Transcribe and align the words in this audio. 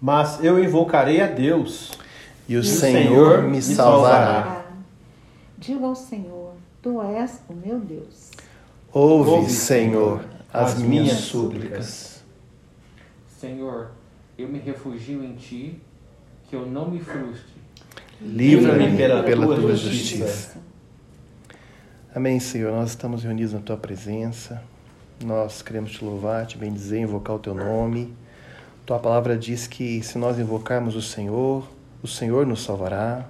Mas 0.00 0.42
eu 0.44 0.62
invocarei 0.62 1.20
a 1.20 1.26
Deus. 1.26 1.92
E 2.48 2.56
o, 2.56 2.62
Senhor, 2.62 3.42
me 3.42 3.60
salvará. 3.60 4.66
Diga 5.58 5.86
ao 5.86 5.96
Senhor: 5.96 6.52
Tu 6.80 7.02
és 7.02 7.40
o 7.48 7.54
meu 7.54 7.80
Deus. 7.80 8.30
Ouve, 8.92 9.30
Ouve 9.30 9.50
Senhor, 9.50 10.24
as, 10.52 10.74
as 10.74 10.82
minhas 10.82 11.18
súplicas. 11.18 12.22
Senhor, 13.38 13.90
eu 14.38 14.48
me 14.48 14.58
refugio 14.58 15.24
em 15.24 15.34
ti, 15.34 15.80
que 16.48 16.54
eu 16.54 16.64
não 16.66 16.90
me 16.90 17.00
frustre. 17.00 17.56
Livra-me 18.20 18.96
pela, 18.96 19.22
pela 19.22 19.46
tua 19.46 19.74
justiça. 19.74 20.26
justiça. 20.26 20.58
Amém, 22.14 22.40
Senhor. 22.40 22.72
Nós 22.72 22.90
estamos 22.90 23.24
reunidos 23.24 23.52
na 23.52 23.60
tua 23.60 23.76
presença. 23.76 24.62
Nós 25.24 25.62
queremos 25.62 25.92
te 25.92 26.04
louvar, 26.04 26.46
te 26.46 26.58
bendizer, 26.58 27.00
invocar 27.00 27.36
o 27.36 27.38
teu 27.38 27.54
nome. 27.54 28.14
Tua 28.84 28.98
palavra 28.98 29.36
diz 29.36 29.66
que 29.66 30.02
se 30.02 30.18
nós 30.18 30.38
invocarmos 30.38 30.94
o 30.94 31.02
Senhor, 31.02 31.68
o 32.02 32.06
Senhor 32.06 32.46
nos 32.46 32.62
salvará. 32.62 33.26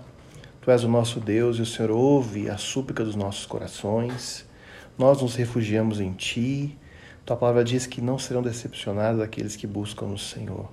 Tu 0.61 0.71
és 0.71 0.85
o 0.85 0.89
nosso 0.89 1.21
Deus 1.21 1.59
e 1.59 1.63
o 1.63 1.67
Senhor 1.67 1.91
ouve 1.91 2.51
a 2.51 2.59
súplica 2.59 3.05
dos 3.05 3.15
nossos 3.15 3.47
corações. 3.47 4.45
Nós 4.99 5.23
nos 5.23 5.35
refugiamos 5.35 6.01
em 6.01 6.13
ti. 6.13 6.77
Tua 7.25 7.37
palavra 7.37 7.65
diz 7.65 7.87
que 7.87 8.01
não 8.01 8.19
serão 8.19 8.43
decepcionados 8.43 9.21
aqueles 9.21 9.57
que 9.57 9.67
buscam 9.67 10.07
no 10.07 10.19
Senhor. 10.19 10.69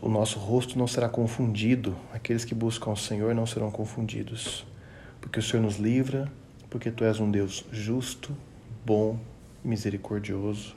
O 0.00 0.08
nosso 0.08 0.38
rosto 0.38 0.78
não 0.78 0.86
será 0.86 1.08
confundido, 1.08 1.94
aqueles 2.12 2.44
que 2.44 2.54
buscam 2.54 2.92
o 2.92 2.96
Senhor 2.96 3.34
não 3.34 3.44
serão 3.44 3.70
confundidos 3.70 4.64
porque 5.26 5.40
o 5.40 5.42
Senhor 5.42 5.62
nos 5.62 5.76
livra, 5.76 6.30
porque 6.70 6.88
tu 6.88 7.04
és 7.04 7.18
um 7.18 7.28
Deus 7.28 7.64
justo, 7.72 8.32
bom, 8.86 9.18
misericordioso. 9.64 10.76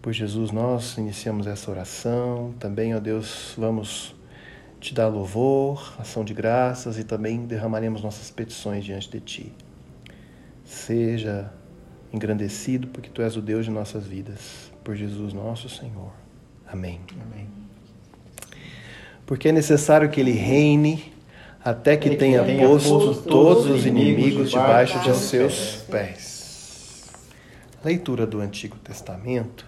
Por 0.00 0.12
Jesus, 0.12 0.52
nós 0.52 0.96
iniciamos 0.96 1.48
essa 1.48 1.68
oração. 1.72 2.54
Também, 2.60 2.94
ó 2.94 3.00
Deus, 3.00 3.52
vamos 3.58 4.14
te 4.78 4.94
dar 4.94 5.08
louvor, 5.08 5.92
ação 5.98 6.24
de 6.24 6.32
graças 6.32 7.00
e 7.00 7.04
também 7.04 7.46
derramaremos 7.46 8.00
nossas 8.00 8.30
petições 8.30 8.84
diante 8.84 9.10
de 9.10 9.18
ti. 9.18 9.52
Seja 10.64 11.52
engrandecido, 12.12 12.86
porque 12.86 13.10
tu 13.10 13.20
és 13.20 13.36
o 13.36 13.42
Deus 13.42 13.64
de 13.64 13.72
nossas 13.72 14.06
vidas. 14.06 14.70
Por 14.84 14.94
Jesus, 14.94 15.32
nosso 15.32 15.68
Senhor. 15.68 16.12
Amém. 16.64 17.00
Amém. 17.20 17.48
Porque 19.26 19.48
é 19.48 19.52
necessário 19.52 20.08
que 20.08 20.20
ele 20.20 20.30
reine 20.30 21.12
até 21.64 21.96
que 21.96 22.16
tenha 22.16 22.42
posto 22.44 23.22
todos 23.22 23.66
os 23.66 23.86
inimigos 23.86 24.50
debaixo 24.50 24.98
de 25.00 25.14
seus 25.16 25.76
pés. 25.88 27.10
A 27.82 27.86
leitura 27.86 28.26
do 28.26 28.40
Antigo 28.40 28.76
Testamento 28.78 29.66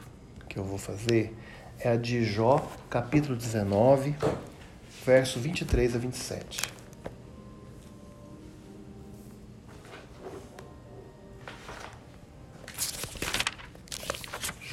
que 0.49 0.59
eu 0.59 0.65
vou 0.65 0.79
fazer 0.79 1.37
é 1.81 1.91
a 1.91 1.97
de 1.97 2.25
Jó, 2.25 2.65
capítulo 2.89 3.37
19, 3.37 4.15
verso 5.05 5.41
23 5.41 5.97
a 5.97 5.99
27. 5.99 6.63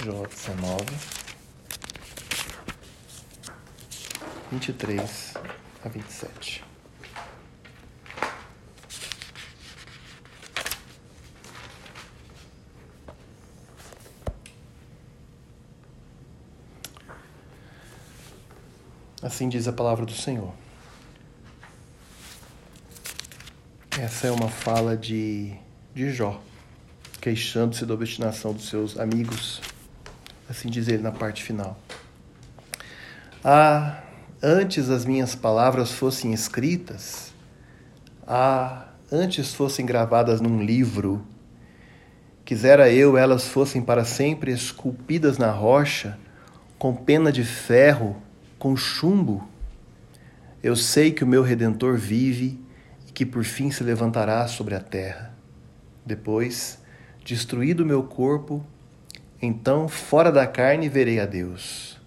Jó 0.03 0.23
19, 0.25 0.85
23 4.51 5.33
a 5.83 5.89
27. 5.89 6.70
Assim 19.21 19.47
diz 19.47 19.67
a 19.67 19.73
palavra 19.73 20.03
do 20.03 20.13
Senhor. 20.13 20.51
Essa 23.99 24.27
é 24.27 24.31
uma 24.31 24.49
fala 24.49 24.97
de, 24.97 25.53
de 25.93 26.11
Jó, 26.11 26.41
queixando-se 27.19 27.85
da 27.85 27.93
obstinação 27.93 28.51
dos 28.51 28.67
seus 28.67 28.97
amigos. 28.97 29.61
Assim 30.49 30.69
diz 30.69 30.87
ele 30.87 31.03
na 31.03 31.11
parte 31.11 31.43
final. 31.43 31.77
Ah, 33.43 34.01
antes 34.41 34.89
as 34.89 35.05
minhas 35.05 35.35
palavras 35.35 35.91
fossem 35.91 36.33
escritas, 36.33 37.31
ah, 38.25 38.87
antes 39.11 39.53
fossem 39.53 39.85
gravadas 39.85 40.41
num 40.41 40.63
livro, 40.63 41.23
quisera 42.43 42.91
eu 42.91 43.15
elas 43.15 43.47
fossem 43.47 43.83
para 43.83 44.03
sempre 44.03 44.51
esculpidas 44.51 45.37
na 45.37 45.51
rocha, 45.51 46.17
com 46.79 46.95
pena 46.95 47.31
de 47.31 47.43
ferro 47.43 48.19
com 48.61 48.77
chumbo. 48.77 49.43
Eu 50.61 50.75
sei 50.75 51.11
que 51.11 51.23
o 51.23 51.27
meu 51.27 51.41
redentor 51.41 51.97
vive 51.97 52.63
e 53.07 53.11
que 53.11 53.25
por 53.25 53.43
fim 53.43 53.71
se 53.71 53.83
levantará 53.83 54.47
sobre 54.47 54.75
a 54.75 54.79
terra. 54.79 55.33
Depois, 56.05 56.79
destruído 57.25 57.79
o 57.79 57.85
meu 57.87 58.03
corpo, 58.03 58.63
então 59.41 59.87
fora 59.87 60.31
da 60.31 60.45
carne 60.45 60.87
verei 60.87 61.19
a 61.19 61.25
Deus. 61.25 61.99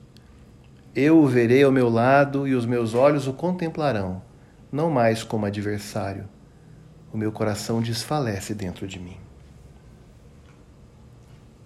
Eu 0.94 1.18
o 1.18 1.26
verei 1.26 1.64
ao 1.64 1.72
meu 1.72 1.88
lado 1.88 2.46
e 2.46 2.54
os 2.54 2.64
meus 2.64 2.94
olhos 2.94 3.26
o 3.26 3.32
contemplarão, 3.32 4.22
não 4.70 4.88
mais 4.88 5.24
como 5.24 5.46
adversário. 5.46 6.28
O 7.12 7.18
meu 7.18 7.32
coração 7.32 7.82
desfalece 7.82 8.54
dentro 8.54 8.86
de 8.86 9.00
mim. 9.00 9.16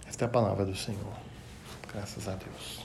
Esta 0.09 0.25
é 0.25 0.27
a 0.27 0.31
palavra 0.31 0.65
do 0.65 0.75
Senhor. 0.75 1.12
Graças 1.93 2.27
a 2.27 2.32
Deus. 2.32 2.78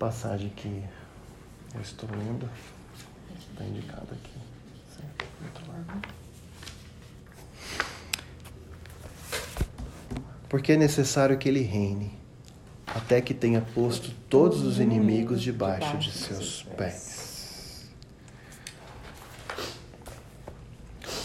Passagem 0.00 0.48
que 0.48 0.82
eu 1.74 1.80
estou 1.82 2.08
lendo 2.10 2.48
está 3.50 3.62
indicado 3.64 4.08
aqui. 4.10 4.38
Certo? 4.96 5.26
Porque 10.48 10.72
é 10.72 10.76
necessário 10.76 11.36
que 11.36 11.48
ele 11.48 11.60
reine, 11.60 12.18
até 12.86 13.20
que 13.20 13.34
tenha 13.34 13.60
posto 13.60 14.10
todos 14.30 14.62
os 14.62 14.80
inimigos 14.80 15.42
debaixo 15.42 15.98
de 15.98 16.10
seus 16.10 16.62
pés. 16.62 17.90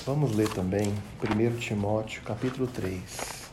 Vamos 0.06 0.36
ler 0.36 0.50
também 0.50 0.94
1 1.24 1.58
Timóteo, 1.58 2.22
capítulo 2.24 2.68
3. 2.68 3.46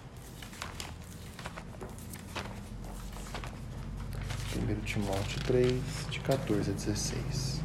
1 4.56 4.81
Timóteo 4.92 5.40
3, 5.46 5.72
de 6.10 6.20
14 6.20 6.70
a 6.70 6.74
16. 6.74 7.62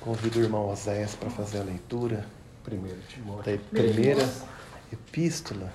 Convido 0.00 0.40
o 0.40 0.42
irmão 0.42 0.68
Oséias 0.68 1.14
para 1.14 1.30
fazer 1.30 1.60
a 1.60 1.62
leitura. 1.62 2.26
1 2.66 3.08
Timóteo. 3.08 3.56
Da 3.56 3.62
primeira 3.70 4.28
epístola 4.92 5.72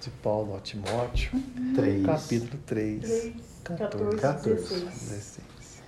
de 0.00 0.08
Paulo 0.22 0.56
a 0.56 0.60
Timóteo, 0.60 1.30
3. 1.74 2.06
capítulo 2.06 2.58
3, 2.64 3.00
3 3.02 3.34
14, 3.64 4.16
14 4.16 4.84
16. 4.84 5.82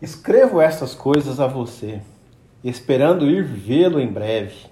Escrevo 0.00 0.62
estas 0.62 0.94
coisas 0.94 1.38
a 1.40 1.46
você, 1.46 2.00
esperando 2.64 3.28
ir 3.28 3.44
vê-lo 3.44 4.00
em 4.00 4.10
breve 4.10 4.71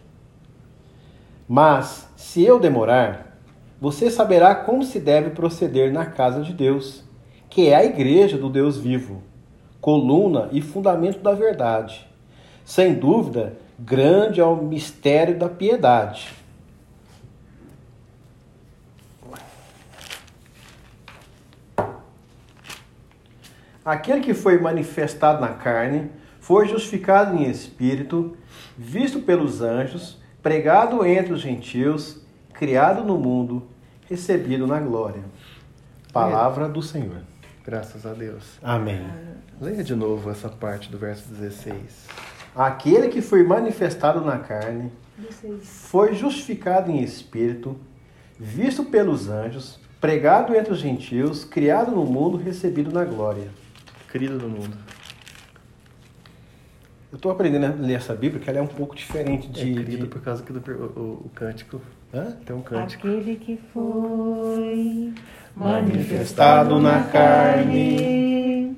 mas, 1.52 2.08
se 2.14 2.44
eu 2.44 2.60
demorar, 2.60 3.36
você 3.80 4.08
saberá 4.08 4.54
como 4.54 4.84
se 4.84 5.00
deve 5.00 5.30
proceder 5.30 5.92
na 5.92 6.06
casa 6.06 6.42
de 6.42 6.52
Deus, 6.52 7.02
que 7.48 7.66
é 7.66 7.74
a 7.74 7.84
igreja 7.84 8.38
do 8.38 8.48
Deus 8.48 8.76
vivo, 8.76 9.20
coluna 9.80 10.48
e 10.52 10.62
fundamento 10.62 11.18
da 11.18 11.32
verdade. 11.32 12.08
Sem 12.64 12.94
dúvida, 12.94 13.58
grande 13.76 14.40
é 14.40 14.44
o 14.44 14.54
mistério 14.62 15.36
da 15.36 15.48
piedade. 15.48 16.32
Aquele 23.84 24.20
que 24.20 24.34
foi 24.34 24.60
manifestado 24.60 25.40
na 25.40 25.48
carne 25.48 26.12
foi 26.38 26.68
justificado 26.68 27.36
em 27.36 27.50
espírito, 27.50 28.36
visto 28.78 29.18
pelos 29.22 29.60
anjos 29.60 30.19
pregado 30.42 31.04
entre 31.04 31.32
os 31.32 31.40
gentios, 31.40 32.20
criado 32.52 33.04
no 33.04 33.16
mundo, 33.18 33.62
recebido 34.08 34.66
na 34.66 34.80
glória. 34.80 35.22
Palavra 36.12 36.68
do 36.68 36.82
Senhor. 36.82 37.22
Graças 37.64 38.04
a 38.04 38.12
Deus. 38.12 38.58
Amém. 38.62 39.06
Leia 39.60 39.84
de 39.84 39.94
novo 39.94 40.30
essa 40.30 40.48
parte 40.48 40.90
do 40.90 40.98
verso 40.98 41.28
16. 41.28 42.08
Aquele 42.54 43.08
que 43.08 43.22
foi 43.22 43.44
manifestado 43.44 44.20
na 44.22 44.38
carne, 44.38 44.90
foi 45.62 46.14
justificado 46.14 46.90
em 46.90 47.02
espírito, 47.02 47.76
visto 48.38 48.84
pelos 48.84 49.28
anjos, 49.28 49.78
pregado 50.00 50.56
entre 50.56 50.72
os 50.72 50.78
gentios, 50.78 51.44
criado 51.44 51.92
no 51.92 52.04
mundo, 52.04 52.38
recebido 52.38 52.90
na 52.90 53.04
glória. 53.04 53.50
Querido 54.10 54.38
no 54.38 54.48
mundo. 54.48 54.76
Eu 57.12 57.16
estou 57.16 57.32
aprendendo 57.32 57.66
a 57.66 57.70
ler 57.70 57.94
essa 57.94 58.12
Bíblia, 58.14 58.38
porque 58.38 58.48
ela 58.48 58.60
é 58.60 58.62
um 58.62 58.68
pouco 58.68 58.94
diferente 58.94 59.48
É 59.48 59.50
de. 59.50 59.74
querido 59.74 60.04
de... 60.04 60.08
por 60.08 60.22
causa 60.22 60.44
que 60.44 60.52
do, 60.52 60.60
o, 60.70 60.84
o, 61.00 61.26
o 61.26 61.30
cântico. 61.34 61.80
Hã? 62.14 62.36
Tem 62.44 62.54
um 62.54 62.62
cântico. 62.62 63.06
Aquele 63.06 63.36
que 63.36 63.58
foi 63.72 65.12
Manifestado 65.56 66.80
na 66.80 67.02
carne, 67.04 68.76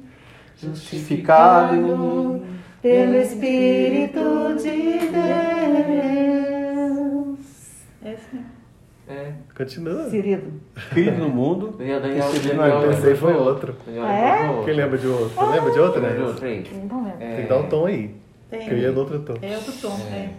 justificado 0.56 2.42
pelo 2.80 3.16
Espírito 3.16 4.56
de 4.56 4.98
Deus. 6.32 7.38
Esse 8.02 8.34
mesmo. 8.34 8.51
É. 9.12 9.32
Continua. 9.56 10.08
Querido. 10.08 10.52
crido 10.90 11.18
no 11.18 11.28
mundo. 11.28 11.74
Daniel, 11.78 12.00
Daniel, 12.00 12.30
Daniel, 12.56 12.90
Esse 12.92 13.06
aí 13.08 13.16
foi 13.16 13.34
outro. 13.34 13.76
Daniel, 13.84 14.04
Ah, 14.04 14.12
é? 14.14 14.64
Quem 14.64 14.74
lembra 14.74 14.96
de 14.98 15.06
outro? 15.06 15.28
Você 15.28 15.44
lembra 15.54 15.70
de 15.72 15.78
outro, 15.80 16.00
Lembra 16.00 16.14
de 16.16 16.20
né? 16.22 16.26
outro 16.26 16.46
aí? 16.46 16.66
Não 16.88 17.04
lembro. 17.04 17.22
É, 17.22 17.34
Tem 17.36 17.42
que 17.44 17.48
dar 17.48 17.58
um 17.58 17.68
tom 17.68 17.86
aí. 17.86 18.14
Tem. 18.50 18.68
Eu 18.68 18.98
outro 18.98 19.18
tom. 19.20 19.34
É 19.42 19.56
outro 19.56 19.72
tom, 19.80 19.96
É. 20.10 20.14
é. 20.16 20.30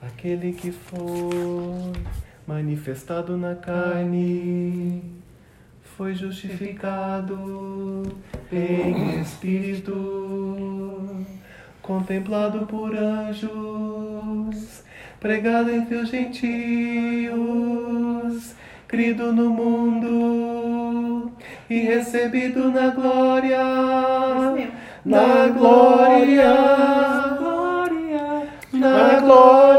Aquele 0.00 0.52
que 0.52 0.70
foi 0.70 1.92
manifestado 2.46 3.36
na 3.36 3.54
carne 3.56 5.02
foi 5.82 6.14
justificado 6.14 8.02
em 8.52 9.20
espírito, 9.20 9.92
contemplado 11.82 12.64
por 12.66 12.94
anjos, 12.96 14.84
pregado 15.20 15.70
entre 15.70 15.96
os 15.96 16.08
gentios, 16.08 17.34
crido 18.86 19.32
no 19.32 19.50
mundo 19.50 21.32
e 21.68 21.80
recebido 21.80 22.70
na 22.70 22.90
glória. 22.90 23.58
Na 25.04 25.48
glória, 25.48 26.54
na 28.72 29.20
glória, 29.20 29.78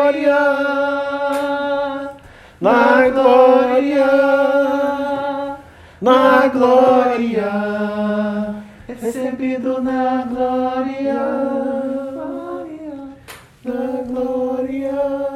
na 2.60 3.10
glória, 3.10 4.10
na 6.02 6.48
glória, 6.48 7.52
recebido 8.88 9.82
na 9.82 10.26
glória, 10.26 11.24
na 13.64 14.02
glória, 14.08 15.29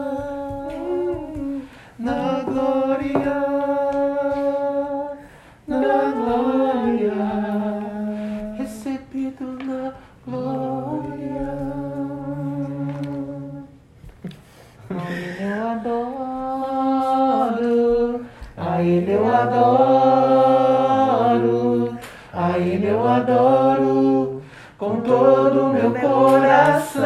todo 25.03 25.65
o 25.65 25.73
meu 25.73 25.91
coração. 25.93 27.03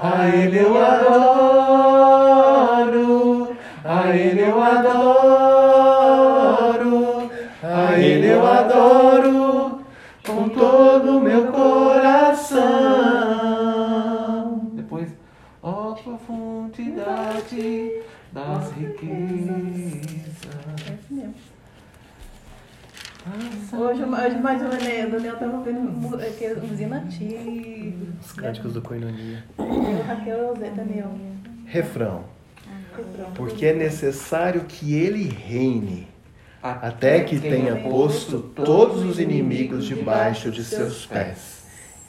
A 0.00 0.28
Ele 0.28 0.58
eu 0.58 0.84
adoro, 0.84 1.41
Né, 24.42 25.06
o 25.06 25.10
Daniel 25.10 25.36
tava 25.36 25.62
vendo 25.62 26.16
aquele 26.16 26.60
usina 26.66 26.96
antigo. 26.96 28.08
Os 28.20 28.32
cânticos 28.32 28.72
do 28.72 28.82
Coinonia. 28.82 29.44
Eu, 29.56 30.02
Raquel, 30.02 30.56
Zé, 30.58 30.70
Daniel. 30.70 31.12
Refrão. 31.64 32.24
Refrão. 32.96 33.30
Porque 33.34 33.66
é 33.66 33.72
necessário 33.72 34.62
que 34.62 34.94
ele 34.94 35.28
reine, 35.28 36.08
até 36.60 37.20
que 37.20 37.38
tenha 37.38 37.76
posto 37.76 38.40
todos 38.40 39.04
os 39.04 39.20
inimigos 39.20 39.84
debaixo 39.84 40.50
de 40.50 40.64
seus 40.64 41.06
pés. 41.06 41.62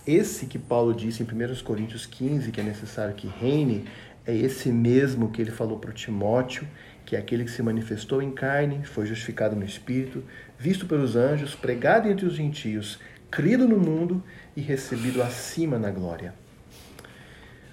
Esse 0.06 0.48
que 0.48 0.58
Paulo 0.58 0.94
disse 0.94 1.24
em 1.24 1.26
1 1.26 1.64
Coríntios 1.64 2.06
15, 2.06 2.52
que 2.52 2.60
é 2.60 2.64
necessário 2.64 3.14
que 3.14 3.28
reine, 3.28 3.86
é 4.26 4.36
esse 4.36 4.70
mesmo 4.70 5.30
que 5.30 5.42
ele 5.42 5.52
falou 5.52 5.78
para 5.78 5.92
Timóteo, 5.92 6.68
que 7.06 7.16
é 7.16 7.20
aquele 7.20 7.44
que 7.44 7.52
se 7.52 7.62
manifestou 7.62 8.22
em 8.22 8.32
carne, 8.32 8.86
foi 8.86 9.06
justificado 9.06 9.56
no 9.56 9.66
Espírito, 9.66 10.24
visto 10.58 10.86
pelos 10.86 11.16
anjos, 11.16 11.56
pregado 11.56 12.08
entre 12.08 12.26
os 12.26 12.34
gentios, 12.34 13.00
crido 13.30 13.68
no 13.68 13.78
mundo 13.78 14.24
e 14.56 14.62
recebido 14.62 15.22
acima 15.22 15.78
na 15.78 15.90
glória. 15.90 16.34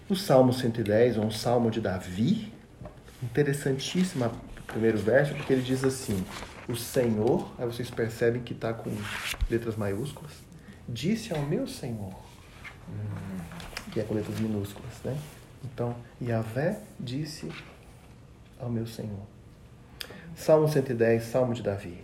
O 0.09 0.17
Salmo 0.17 0.53
110 0.53 1.17
é 1.17 1.21
um 1.21 1.31
salmo 1.31 1.71
de 1.71 1.81
Davi, 1.81 2.53
interessantíssimo 3.23 4.27
o 4.27 4.63
primeiro 4.67 4.99
verso, 4.99 5.35
porque 5.35 5.53
ele 5.53 5.63
diz 5.63 5.85
assim: 5.85 6.25
O 6.69 6.75
Senhor, 6.75 7.53
aí 7.59 7.67
vocês 7.67 7.91
percebem 7.91 8.43
que 8.43 8.53
está 8.53 8.73
com 8.73 8.91
letras 9.49 9.77
maiúsculas, 9.77 10.33
disse 10.89 11.33
ao 11.33 11.43
meu 11.43 11.69
Senhor, 11.69 12.13
que 13.93 14.01
é 14.01 14.03
com 14.03 14.15
letras 14.15 14.41
minúsculas, 14.41 14.95
né? 15.05 15.17
Então, 15.65 15.95
Yahvé 16.21 16.81
disse 16.99 17.49
ao 18.61 18.71
meu 18.71 18.87
Senhor. 18.87 19.27
Salmo 20.35 20.69
110, 20.69 21.23
Salmo 21.25 21.55
de 21.55 21.63
Davi. 21.63 21.99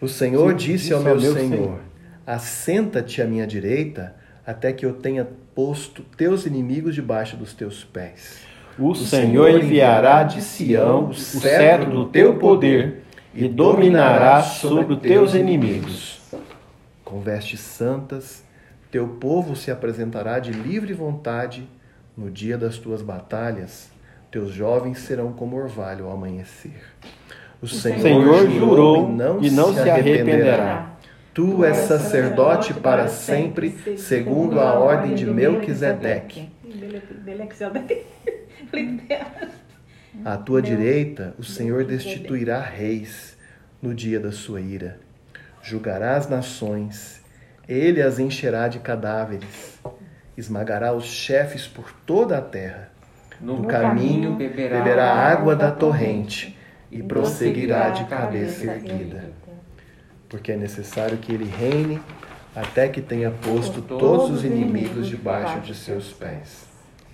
O 0.00 0.08
Senhor 0.08 0.50
Sim, 0.50 0.56
disse 0.56 0.92
ao 0.92 1.00
meu 1.00 1.20
Senhor: 1.20 1.80
Assenta-te 2.26 3.22
à 3.22 3.26
minha 3.26 3.46
direita, 3.46 4.14
até 4.46 4.72
que 4.72 4.84
eu 4.84 4.94
tenha 4.94 5.26
posto 5.54 6.02
teus 6.16 6.46
inimigos 6.46 6.94
debaixo 6.94 7.36
dos 7.36 7.52
teus 7.52 7.84
pés. 7.84 8.40
O 8.78 8.94
Senhor 8.94 9.50
enviará 9.50 10.22
de 10.22 10.40
Sião 10.40 11.10
o 11.10 11.14
cetro 11.14 11.90
do 11.90 12.06
teu 12.06 12.38
poder 12.38 13.02
e 13.34 13.46
dominará 13.46 14.42
sobre 14.42 14.94
os 14.94 15.00
teus 15.00 15.34
inimigos. 15.34 16.20
Com 17.04 17.20
vestes 17.20 17.60
santas, 17.60 18.42
teu 18.90 19.06
povo 19.06 19.54
se 19.54 19.70
apresentará 19.70 20.38
de 20.38 20.50
livre 20.52 20.94
vontade 20.94 21.68
no 22.16 22.30
dia 22.30 22.56
das 22.56 22.78
tuas 22.78 23.02
batalhas. 23.02 23.90
Teus 24.32 24.50
jovens 24.50 25.00
serão 25.00 25.30
como 25.34 25.56
orvalho 25.56 26.06
ao 26.06 26.12
amanhecer. 26.12 26.82
O 27.60 27.68
Senhor, 27.68 28.00
Senhor 28.00 28.50
jurou 28.50 29.10
e 29.42 29.50
não 29.50 29.74
se 29.74 29.90
arrependerá. 29.90 30.96
Tu 31.34 31.62
és 31.62 31.76
sacerdote 31.76 32.72
para 32.72 33.08
sempre, 33.08 33.98
segundo 33.98 34.58
a 34.58 34.72
ordem 34.72 35.14
de 35.14 35.26
Melquisedeque. 35.26 36.48
À 40.24 40.38
tua 40.38 40.62
direita, 40.62 41.34
o 41.38 41.44
Senhor 41.44 41.84
destituirá 41.84 42.58
reis 42.58 43.36
no 43.82 43.94
dia 43.94 44.18
da 44.18 44.32
sua 44.32 44.62
ira. 44.62 44.98
Julgará 45.62 46.16
as 46.16 46.26
nações, 46.26 47.20
ele 47.68 48.00
as 48.00 48.18
encherá 48.18 48.66
de 48.66 48.78
cadáveres, 48.78 49.78
esmagará 50.38 50.94
os 50.94 51.04
chefes 51.04 51.66
por 51.66 51.92
toda 52.06 52.38
a 52.38 52.40
terra. 52.40 52.91
No 53.42 53.58
No 53.58 53.68
caminho 53.68 54.36
beberá 54.36 55.12
água 55.12 55.56
da 55.56 55.72
torrente 55.72 56.56
e 56.90 57.02
prosseguirá 57.02 57.90
de 57.90 58.04
cabeça 58.04 58.64
erguida. 58.66 59.32
Porque 60.28 60.52
é 60.52 60.56
necessário 60.56 61.18
que 61.18 61.32
ele 61.32 61.44
reine 61.44 62.00
até 62.54 62.88
que 62.88 63.00
tenha 63.02 63.30
posto 63.30 63.82
todos 63.82 64.30
os 64.30 64.44
inimigos 64.44 65.08
debaixo 65.08 65.60
de 65.60 65.74
seus 65.74 66.12
pés. 66.12 66.66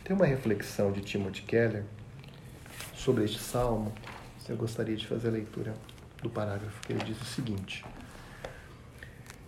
Tem 0.04 0.14
uma 0.14 0.26
reflexão 0.26 0.92
de 0.92 1.00
Timothy 1.00 1.42
Keller 1.42 1.84
sobre 2.94 3.24
este 3.24 3.38
salmo. 3.38 3.92
Eu 4.48 4.56
gostaria 4.56 4.96
de 4.96 5.06
fazer 5.06 5.28
a 5.28 5.32
leitura 5.32 5.74
do 6.22 6.28
parágrafo 6.28 6.80
que 6.82 6.92
ele 6.92 7.04
diz 7.04 7.20
o 7.20 7.24
seguinte: 7.24 7.84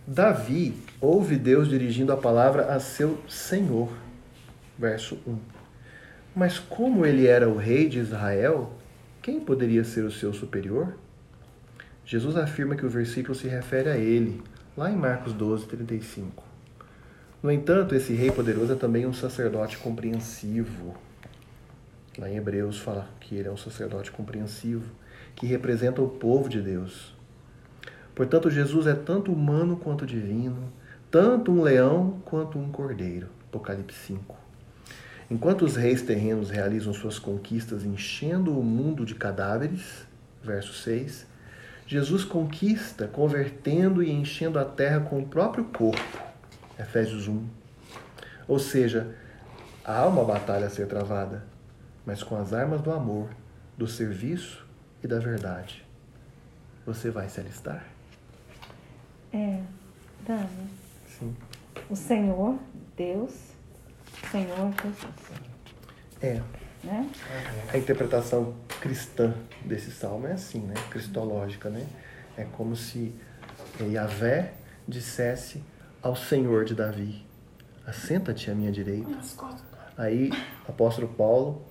Davi 0.07 0.75
ouve 1.01 1.37
Deus 1.37 1.69
dirigindo 1.69 2.13
a 2.13 2.17
palavra 2.17 2.73
a 2.73 2.81
seu 2.81 3.19
Senhor. 3.29 3.91
Verso 4.79 5.19
1. 5.27 5.60
Mas 6.35 6.59
como 6.59 7.05
ele 7.05 7.27
era 7.27 7.49
o 7.49 7.57
rei 7.57 7.89
de 7.89 7.99
Israel, 7.99 8.73
quem 9.21 9.41
poderia 9.41 9.83
ser 9.83 10.05
o 10.05 10.13
seu 10.13 10.33
superior? 10.33 10.95
Jesus 12.05 12.37
afirma 12.37 12.77
que 12.77 12.87
o 12.87 12.91
versículo 12.91 13.35
se 13.35 13.49
refere 13.49 13.89
a 13.89 13.97
ele, 13.97 14.43
lá 14.77 14.91
em 14.91 14.97
Marcos 14.97 15.33
12, 15.33 15.67
35. 15.67 16.43
No 17.43 17.51
entanto, 17.51 17.95
esse 17.95 18.13
rei 18.13 18.31
poderoso 18.31 18.73
é 18.73 18.77
também 18.77 19.07
um 19.07 19.13
sacerdote 19.13 19.77
compreensivo. 19.79 20.95
Lá 22.19 22.29
em 22.29 22.37
Hebreus 22.37 22.79
fala 22.79 23.09
que 23.19 23.35
ele 23.35 23.49
é 23.49 23.51
um 23.51 23.57
sacerdote 23.57 24.13
compreensivo, 24.13 24.85
que 25.35 25.47
representa 25.47 26.03
o 26.03 26.09
povo 26.09 26.49
de 26.49 26.61
Deus. 26.61 27.15
Portanto, 28.15 28.51
Jesus 28.51 28.87
é 28.87 28.95
tanto 28.95 29.33
humano 29.33 29.77
quanto 29.77 30.07
divino, 30.07 30.73
tanto 31.11 31.51
um 31.51 31.63
leão 31.63 32.21
quanto 32.25 32.59
um 32.59 32.71
cordeiro. 32.71 33.29
Apocalipse 33.49 33.99
5. 34.07 34.50
Enquanto 35.31 35.65
os 35.65 35.77
reis 35.77 36.03
terrenos 36.03 36.51
realizam 36.51 36.93
suas 36.93 37.17
conquistas 37.17 37.85
enchendo 37.85 38.59
o 38.59 38.65
mundo 38.65 39.07
de 39.07 39.15
cadáveres, 39.15 40.05
verso 40.43 40.73
6, 40.73 41.25
Jesus 41.87 42.25
conquista 42.25 43.07
convertendo 43.07 44.03
e 44.03 44.11
enchendo 44.11 44.59
a 44.59 44.65
terra 44.65 45.01
com 45.01 45.21
o 45.21 45.27
próprio 45.27 45.65
corpo, 45.67 46.19
Efésios 46.77 47.29
1. 47.29 47.47
Ou 48.49 48.59
seja, 48.59 49.15
há 49.85 50.05
uma 50.07 50.25
batalha 50.25 50.67
a 50.67 50.71
ser 50.71 50.89
travada, 50.89 51.45
mas 52.05 52.25
com 52.25 52.35
as 52.35 52.53
armas 52.53 52.81
do 52.81 52.91
amor, 52.91 53.29
do 53.79 53.87
serviço 53.87 54.67
e 55.01 55.07
da 55.07 55.21
verdade. 55.21 55.87
Você 56.85 57.09
vai 57.09 57.29
se 57.29 57.39
alistar? 57.39 57.85
É, 59.33 59.61
Dani. 60.27 60.71
Sim. 61.07 61.37
O 61.89 61.95
Senhor, 61.95 62.59
Deus, 62.97 63.50
Senhor 64.31 64.73
Jesus. 64.83 65.41
É. 66.23 66.41
Né? 66.83 67.11
A 67.73 67.77
interpretação 67.77 68.55
cristã 68.81 69.35
desse 69.65 69.91
salmo 69.91 70.27
é 70.27 70.33
assim, 70.33 70.61
né? 70.61 70.75
Cristológica, 70.91 71.69
né? 71.69 71.87
É 72.37 72.45
como 72.45 72.75
se 72.75 73.15
Yahvé 73.81 74.55
dissesse 74.89 75.63
ao 76.03 76.17
Senhor 76.17 76.65
de 76.65 76.75
Davi: 76.75 77.25
Assenta-te 77.87 78.51
à 78.51 78.55
minha 78.55 78.73
direita. 78.73 79.19
Aí, 79.97 80.31
o 80.67 80.71
apóstolo 80.71 81.09
Paulo 81.09 81.63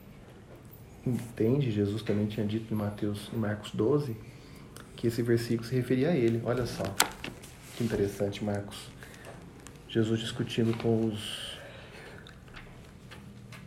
entende, 1.06 1.72
Jesus 1.72 2.04
também 2.04 2.28
tinha 2.28 2.46
dito 2.46 2.72
em 2.74 2.78
Mateus, 2.78 3.30
em 3.34 3.38
Marcos 3.38 3.72
12, 3.72 4.16
que 4.96 5.08
esse 5.08 5.22
versículo 5.22 5.68
se 5.68 5.76
referia 5.76 6.10
a 6.10 6.16
ele. 6.16 6.42
Olha 6.46 6.66
só, 6.66 6.84
que 7.76 7.84
interessante, 7.84 8.44
Marcos. 8.44 8.78
Jesus 9.88 10.20
discutindo 10.20 10.78
com 10.78 11.08
os, 11.08 11.49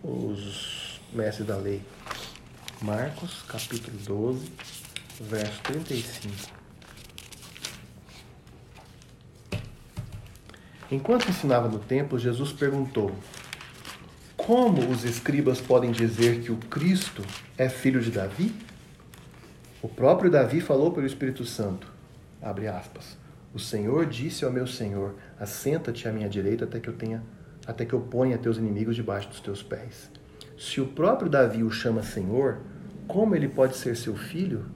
os 0.03 1.01
mestres 1.13 1.47
da 1.47 1.57
lei. 1.57 1.83
Marcos, 2.81 3.43
capítulo 3.43 3.97
12, 3.99 4.53
verso 5.21 5.63
35. 5.63 6.63
Enquanto 10.91 11.29
ensinava 11.29 11.69
no 11.69 11.79
templo, 11.79 12.19
Jesus 12.19 12.53
perguntou: 12.53 13.13
Como 14.37 14.91
os 14.91 15.05
escribas 15.05 15.61
podem 15.61 15.93
dizer 15.93 16.43
que 16.43 16.51
o 16.51 16.57
Cristo 16.57 17.23
é 17.57 17.69
filho 17.69 18.01
de 18.01 18.11
Davi? 18.11 18.55
O 19.81 19.89
próprio 19.89 20.31
Davi 20.31 20.61
falou 20.61 20.93
pelo 20.93 21.07
Espírito 21.07 21.45
Santo. 21.45 21.91
Abre 22.41 22.67
aspas. 22.67 23.17
O 23.55 23.59
Senhor 23.59 24.07
disse 24.07 24.45
ao 24.45 24.51
meu 24.51 24.67
Senhor: 24.67 25.15
Assenta-te 25.39 26.09
à 26.09 26.13
minha 26.13 26.29
direita 26.29 26.65
até 26.65 26.81
que 26.81 26.89
eu 26.89 26.95
tenha 26.95 27.23
até 27.67 27.85
que 27.85 27.93
eu 27.93 28.01
ponha 28.01 28.39
teus 28.39 28.59
inimigos 28.59 28.97
debaixo 28.97 29.29
dos 29.29 29.41
teus 29.41 29.63
pés. 29.63 30.11
Se 30.59 30.81
o 30.81 30.87
próprio 30.87 31.31
Davi 31.31 31.63
o 31.63 31.71
chama 31.71 32.03
Senhor, 32.03 32.59
como 33.07 33.35
ele 33.35 33.49
pode 33.49 33.77
ser 33.77 33.97
seu 33.97 34.15
filho? 34.15 34.67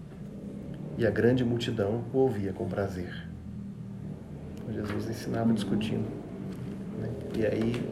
E 0.98 1.06
a 1.06 1.10
grande 1.10 1.44
multidão 1.44 2.04
o 2.12 2.18
ouvia 2.18 2.52
com 2.52 2.66
prazer. 2.66 3.26
Jesus 4.72 5.08
ensinava 5.08 5.52
discutindo. 5.52 6.08
Né? 6.98 7.10
E 7.36 7.46
aí, 7.46 7.88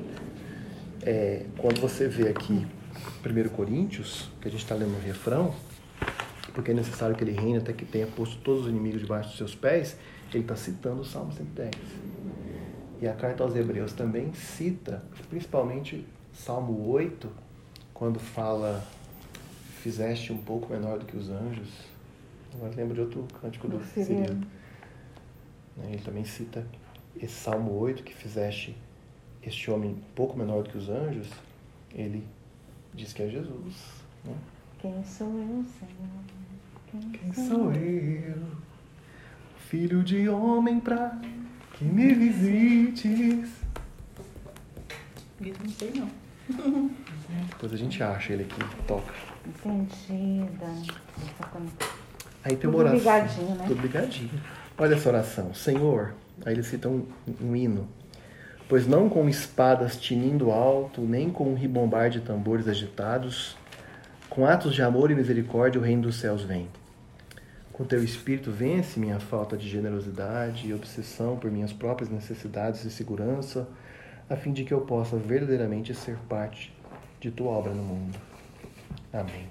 é, 1.03 1.47
quando 1.59 1.81
você 1.81 2.09
vê 2.09 2.29
aqui 2.29 2.67
1 3.25 3.49
Coríntios, 3.51 4.31
que 4.41 4.49
a 4.49 4.51
gente 4.51 4.63
está 4.63 4.75
lendo 4.75 4.93
no 4.93 5.01
refrão, 5.01 5.55
porque 6.55 6.71
é 6.71 6.75
necessário 6.75 7.15
que 7.15 7.25
ele 7.25 7.33
reine 7.33 7.59
até 7.59 7.73
que 7.73 7.85
tenha 7.85 8.07
posto 8.07 8.37
todos 8.43 8.63
os 8.63 8.69
inimigos 8.69 9.01
debaixo 9.01 9.29
dos 9.31 9.39
seus 9.39 9.55
pés, 9.55 9.97
ele 10.33 10.45
está 10.45 10.57
citando 10.57 11.03
o 11.03 11.05
Salmo 11.05 11.33
110. 11.33 11.71
E 13.05 13.07
a 13.07 13.13
carta 13.13 13.45
aos 13.45 13.55
Hebreus 13.55 13.93
também 13.93 14.33
cita, 14.33 15.05
principalmente 15.29 16.07
Salmo 16.33 16.89
8, 16.89 17.31
quando 17.93 18.19
fala 18.19 18.83
fizeste 19.83 20.33
um 20.33 20.39
pouco 20.39 20.73
menor 20.73 20.99
do 20.99 21.05
que 21.05 21.15
os 21.15 21.29
anjos. 21.29 21.69
Agora 22.55 22.73
lembro 22.75 22.95
de 22.95 23.03
outro 23.03 23.29
cântico 23.43 23.69
do 23.69 23.79
Cirilo. 23.85 24.41
Ele 25.87 25.99
também 26.03 26.25
cita 26.25 26.67
esse 27.15 27.35
Salmo 27.35 27.73
8, 27.73 28.03
que 28.03 28.15
fizeste 28.15 28.75
este 29.43 29.71
homem 29.71 29.91
um 29.91 30.15
pouco 30.15 30.39
menor 30.39 30.63
do 30.63 30.71
que 30.71 30.79
os 30.79 30.89
anjos. 30.89 31.29
Ele 31.95 32.27
diz 32.95 33.13
que 33.13 33.23
é 33.23 33.29
Jesus. 33.29 33.75
Né? 34.25 34.35
Quem 34.79 35.05
sou 35.05 35.29
eu, 35.29 35.63
Senhor? 35.79 36.25
Quem, 36.91 37.01
Quem 37.11 37.33
sou 37.35 37.71
eu? 37.71 38.43
Filho 39.59 40.03
de 40.03 40.27
homem 40.27 40.81
pra 40.81 41.21
que 41.75 41.85
me 41.85 42.15
visites. 42.15 43.51
Não 45.41 45.71
sei 45.71 45.93
não. 45.97 46.91
Depois 47.49 47.73
a 47.73 47.77
gente 47.77 48.03
acha 48.03 48.33
ele 48.33 48.45
aqui, 48.45 48.77
toca. 48.87 49.13
Entendi, 49.47 50.45
Dani. 50.59 50.91
Aí 52.45 52.57
tem 52.57 52.69
uma 52.69 52.79
Tudo 52.79 52.79
oração. 52.79 52.99
ligadinho, 52.99 53.55
né? 53.57 53.65
Tudo 53.67 53.83
ligadinho. 53.83 54.31
Olha 54.77 54.95
essa 54.95 55.09
oração. 55.09 55.55
Senhor, 55.55 56.15
aí 56.45 56.55
ele 56.55 56.63
cita 56.63 56.89
um, 56.89 57.07
um 57.41 57.57
hino. 57.57 57.89
Pois 58.69 58.87
não 58.87 59.09
com 59.09 59.29
espadas 59.29 59.97
tinindo 59.97 60.51
alto, 60.51 61.03
nem 61.03 61.31
com 61.31 61.51
um 61.51 61.55
ribombar 61.55 62.11
de 62.11 62.21
tambores 62.21 62.67
agitados, 62.67 63.57
com 64.29 64.47
atos 64.47 64.75
de 64.75 64.83
amor 64.83 65.11
e 65.11 65.15
misericórdia 65.15 65.81
o 65.81 65.85
reino 65.85 66.03
dos 66.03 66.17
céus 66.17 66.43
vem. 66.43 66.69
Com 67.75 67.85
teu 67.85 68.05
espírito 68.05 68.53
vence 68.53 69.01
minha 69.01 69.19
falta 69.19 69.57
de 69.57 69.69
generosidade 69.69 70.69
e 70.69 70.73
obsessão 70.73 71.37
por 71.37 71.51
minhas 71.51 71.73
próprias 71.73 72.09
necessidades 72.09 72.85
e 72.85 72.91
segurança, 72.91 73.69
a 74.31 74.37
fim 74.37 74.53
de 74.53 74.63
que 74.63 74.73
eu 74.73 74.83
possa 74.83 75.17
verdadeiramente 75.17 75.93
ser 75.93 76.17
parte 76.29 76.73
de 77.19 77.33
tua 77.33 77.51
obra 77.51 77.75
no 77.75 77.83
mundo. 77.83 78.17
Amém. 79.13 79.49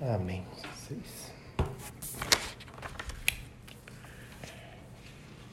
Amém. 0.00 0.44
Seis. 0.76 1.32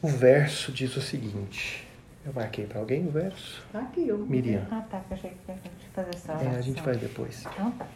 O 0.03 0.07
verso 0.07 0.71
diz 0.71 0.95
o 0.95 1.01
seguinte. 1.01 1.87
Eu 2.23 2.31
marquei 2.33 2.67
para 2.67 2.79
alguém 2.79 3.07
o 3.07 3.09
verso? 3.09 3.65
Tá 3.71 3.79
aqui, 3.79 4.07
eu. 4.07 4.19
Miriam. 4.19 4.67
Ah, 4.69 4.85
tá, 4.91 4.99
que 4.99 5.11
eu 5.11 5.17
achei 5.17 5.31
que 5.31 5.51
a 5.51 5.55
gente 5.55 5.89
fazer 5.91 6.09
essa 6.13 6.33
É, 6.33 6.55
a 6.55 6.61
gente 6.61 6.81
faz 6.83 6.97
depois. 6.99 7.43
Então 7.51 7.71
tá. 7.71 7.87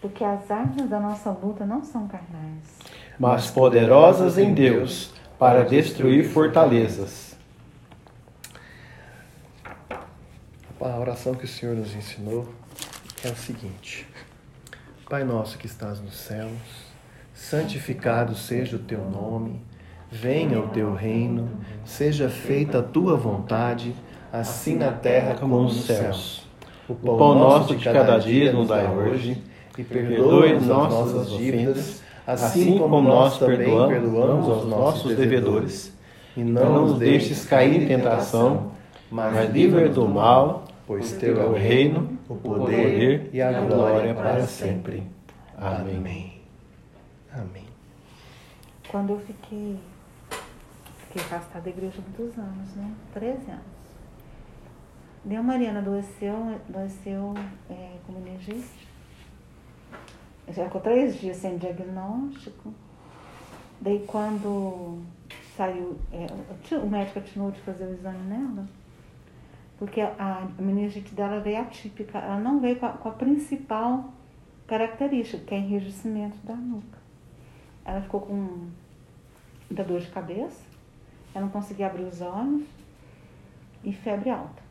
Porque 0.00 0.24
as 0.24 0.50
armas 0.50 0.88
da 0.88 0.98
nossa 0.98 1.30
luta 1.30 1.64
não 1.66 1.84
são 1.84 2.08
carnais. 2.08 2.78
mas 3.18 3.50
poderosas 3.50 4.38
em 4.38 4.54
Deus 4.54 5.12
para 5.38 5.62
destruir 5.64 6.26
fortalezas. 6.28 7.36
A 10.80 10.98
oração 10.98 11.34
que 11.34 11.44
o 11.44 11.48
Senhor 11.48 11.76
nos 11.76 11.94
ensinou 11.94 12.48
é 13.22 13.28
o 13.28 13.36
seguinte: 13.36 14.08
Pai 15.08 15.24
nosso 15.24 15.58
que 15.58 15.66
estás 15.66 16.00
nos 16.00 16.16
céus, 16.16 16.50
santificado 17.34 18.34
seja 18.34 18.76
o 18.76 18.78
teu 18.78 19.04
nome, 19.04 19.60
venha 20.10 20.58
o 20.58 20.68
teu 20.68 20.94
reino, 20.94 21.50
seja 21.84 22.30
feita 22.30 22.78
a 22.78 22.82
tua 22.82 23.16
vontade, 23.16 23.94
assim 24.32 24.76
na 24.76 24.92
terra 24.92 25.34
como 25.38 25.60
nos 25.60 25.84
céus. 25.84 26.48
O 26.88 26.94
pão 26.94 27.34
nosso 27.34 27.76
de 27.76 27.84
cada 27.84 28.18
dia 28.18 28.52
nos 28.52 28.68
dai 28.68 28.86
hoje, 28.86 29.42
e 29.80 29.84
perdoe-nos 29.84 30.66
perdoe-nos 30.66 30.70
as 30.70 30.70
as 30.70 30.92
nossas 30.92 31.30
dívidas, 31.30 32.02
assim 32.26 32.78
como 32.78 33.00
nós 33.00 33.38
perdoamos 33.38 34.48
aos 34.48 34.66
nossos 34.66 35.16
devedores. 35.16 35.96
E 36.36 36.44
Não 36.44 36.86
nos 36.86 36.98
deixes 36.98 37.44
cair 37.44 37.82
em 37.82 37.86
tentação, 37.86 38.72
mas 39.10 39.50
livra 39.50 39.88
do 39.88 40.06
mal, 40.06 40.64
pois 40.86 41.12
teu 41.12 41.40
é 41.40 41.46
o 41.46 41.52
reino, 41.52 42.18
o 42.28 42.36
poder 42.36 43.30
e 43.32 43.40
a 43.40 43.60
glória 43.60 44.14
para 44.14 44.46
sempre. 44.46 45.02
Amém. 45.56 46.40
Amém. 47.32 47.64
Quando 48.88 49.10
eu 49.10 49.20
fiquei, 49.20 49.78
fiquei 51.06 51.22
afastada 51.22 51.64
da 51.64 51.70
igreja 51.70 51.98
muitos 52.06 52.38
anos, 52.38 52.74
né? 52.76 52.90
13 53.14 53.50
anos. 53.50 53.80
Deu 55.24 55.42
Mariana 55.42 55.80
adoeceu, 55.80 56.58
adoeceu 56.68 57.34
é, 57.68 57.90
com 58.06 58.12
meningite. 58.12 58.89
Já 60.48 60.64
ficou 60.64 60.80
três 60.80 61.20
dias 61.20 61.36
sem 61.36 61.56
diagnóstico. 61.58 62.72
Daí 63.80 64.04
quando 64.06 65.02
saiu, 65.56 65.98
é, 66.12 66.26
o 66.76 66.86
médico 66.86 67.20
continuou 67.20 67.50
de 67.50 67.60
fazer 67.60 67.84
o 67.84 67.92
exame 67.92 68.18
nela, 68.28 68.66
porque 69.78 70.00
a, 70.00 70.48
meningite 70.58 71.14
dela 71.14 71.40
veio 71.40 71.60
atípica, 71.60 72.18
ela 72.18 72.38
não 72.38 72.60
veio 72.60 72.76
com 72.76 72.86
a, 72.86 72.90
com 72.90 73.08
a 73.08 73.12
principal 73.12 74.12
característica, 74.66 75.44
que 75.44 75.54
é 75.54 75.58
enrijecimento 75.58 76.36
da 76.44 76.54
nuca. 76.54 76.98
Ela 77.84 78.00
ficou 78.02 78.20
com 78.20 78.68
muita 79.68 79.84
dor 79.84 80.00
de 80.00 80.08
cabeça, 80.08 80.62
ela 81.34 81.44
não 81.44 81.52
conseguia 81.52 81.86
abrir 81.86 82.04
os 82.04 82.20
olhos 82.20 82.66
e 83.84 83.92
febre 83.92 84.30
alta. 84.30 84.62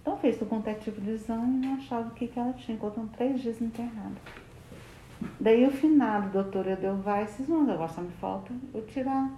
Então 0.00 0.16
fez 0.16 0.40
o 0.40 0.46
contativo 0.46 1.00
do 1.00 1.10
exame 1.10 1.56
e 1.56 1.66
não 1.66 1.74
achava 1.76 2.08
o 2.08 2.12
que, 2.12 2.26
que 2.26 2.38
ela 2.38 2.52
tinha, 2.52 2.76
enquanto 2.76 3.06
três 3.16 3.40
dias 3.40 3.60
internada. 3.60 4.16
Daí 5.40 5.66
o 5.66 5.70
finado 5.70 6.30
doutor 6.30 6.66
Edelvar, 6.66 7.22
esses 7.22 7.48
não, 7.48 7.62
agora 7.62 7.88
só 7.88 8.02
me 8.02 8.12
falta 8.12 8.52
eu 8.74 8.84
tirar 8.86 9.30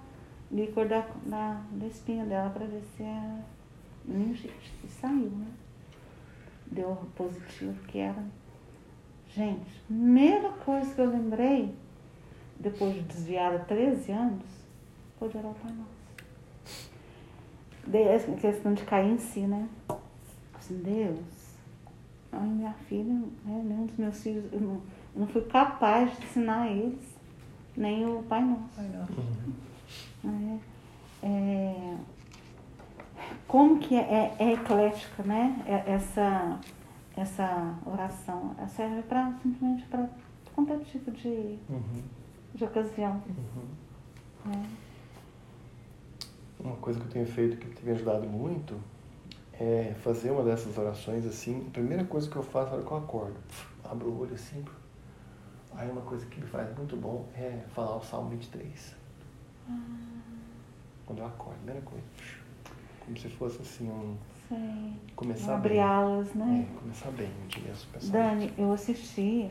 líquor 0.51 0.85
da, 0.85 1.07
da, 1.25 1.61
da 1.71 1.87
espinha 1.87 2.25
dela 2.25 2.49
para 2.49 2.65
ver 2.65 2.83
se 2.97 3.03
é 3.03 3.39
meningite. 4.03 4.73
E 4.83 4.87
saiu, 4.87 5.29
né? 5.29 5.47
Deu 6.67 6.97
positivo 7.15 7.81
que 7.87 7.99
era. 7.99 8.21
Gente, 9.29 9.81
primeira 9.87 10.49
coisa 10.49 10.93
que 10.93 10.99
eu 10.99 11.09
lembrei, 11.09 11.73
depois 12.59 12.93
de 12.93 13.01
desviada 13.01 13.59
13 13.59 14.11
anos, 14.11 14.45
foi 15.17 15.29
de 15.29 15.37
Pai 15.37 15.71
Nosso. 15.71 16.03
Essa 17.91 18.31
questão 18.33 18.73
de 18.73 18.83
cair 18.83 19.09
em 19.09 19.17
si, 19.17 19.41
né? 19.41 19.67
Assim, 20.53 20.77
Deus, 20.79 21.57
ai, 22.31 22.47
minha 22.47 22.73
filha, 22.73 23.13
né, 23.13 23.63
nenhum 23.65 23.85
dos 23.85 23.97
meus 23.97 24.21
filhos, 24.21 24.45
eu 24.53 24.61
não, 24.61 24.81
não 25.15 25.27
fui 25.27 25.41
capaz 25.43 26.15
de 26.17 26.25
ensinar 26.25 26.67
eles, 26.69 26.99
nem 27.77 28.05
o 28.05 28.23
Pai 28.23 28.43
Nosso. 28.43 28.69
Pai 28.75 28.87
Nosso. 28.89 30.59
É, 31.23 31.27
é, 31.27 31.97
como 33.47 33.79
que 33.79 33.95
é, 33.95 34.35
é 34.39 34.53
eclética, 34.53 35.23
né? 35.23 35.61
É- 35.65 35.91
Essa, 35.93 36.59
essa 37.15 37.75
oração 37.85 38.55
Ela 38.57 38.67
serve 38.67 39.01
para 39.03 39.31
simplesmente 39.41 39.83
para 39.85 40.09
qualquer 40.55 40.79
tipo 40.85 41.11
de, 41.11 41.59
Uhum. 41.69 42.01
de 42.55 42.63
ocasião. 42.63 43.21
Uhum. 43.27 44.51
Né? 44.51 44.65
Uma 46.59 46.75
coisa 46.77 46.99
que 46.99 47.05
eu 47.05 47.11
tenho 47.11 47.25
feito 47.27 47.57
que 47.57 47.67
tem 47.67 47.85
me 47.85 47.91
ajudado 47.91 48.27
muito 48.27 48.75
é 49.59 49.93
fazer 50.01 50.31
uma 50.31 50.43
dessas 50.43 50.77
orações 50.77 51.25
assim. 51.25 51.65
A 51.67 51.71
primeira 51.71 52.03
coisa 52.05 52.29
que 52.29 52.35
eu 52.35 52.43
faço 52.43 52.69
na 52.71 52.77
hora 52.77 52.85
que 52.85 52.91
eu 52.91 52.97
acordo, 52.97 53.35
abro 53.83 54.09
o 54.09 54.19
olho 54.21 54.33
assim. 54.33 54.63
Aí 55.75 55.89
uma 55.89 56.01
coisa 56.01 56.25
que 56.27 56.39
me 56.39 56.47
faz 56.47 56.75
muito 56.77 56.95
bom 56.95 57.25
é 57.35 57.63
falar 57.73 57.97
o 57.97 58.03
Salmo 58.03 58.29
23. 58.29 58.95
Quando 61.05 61.19
eu 61.19 61.25
acordo, 61.25 61.57
primeira 61.57 61.81
coisa. 61.81 62.05
Como 62.99 63.17
se 63.17 63.29
fosse 63.29 63.61
assim 63.61 63.89
um. 63.89 64.15
Sei. 64.47 64.93
Começar 65.15 65.57
bem. 65.57 65.79
alas, 65.79 66.33
né? 66.33 66.67
É, 66.69 66.79
começar 66.79 67.11
bem 67.11 67.29
o 67.43 67.47
dia. 67.47 67.73
Dani, 68.11 68.53
eu 68.57 68.71
assisti 68.71 69.49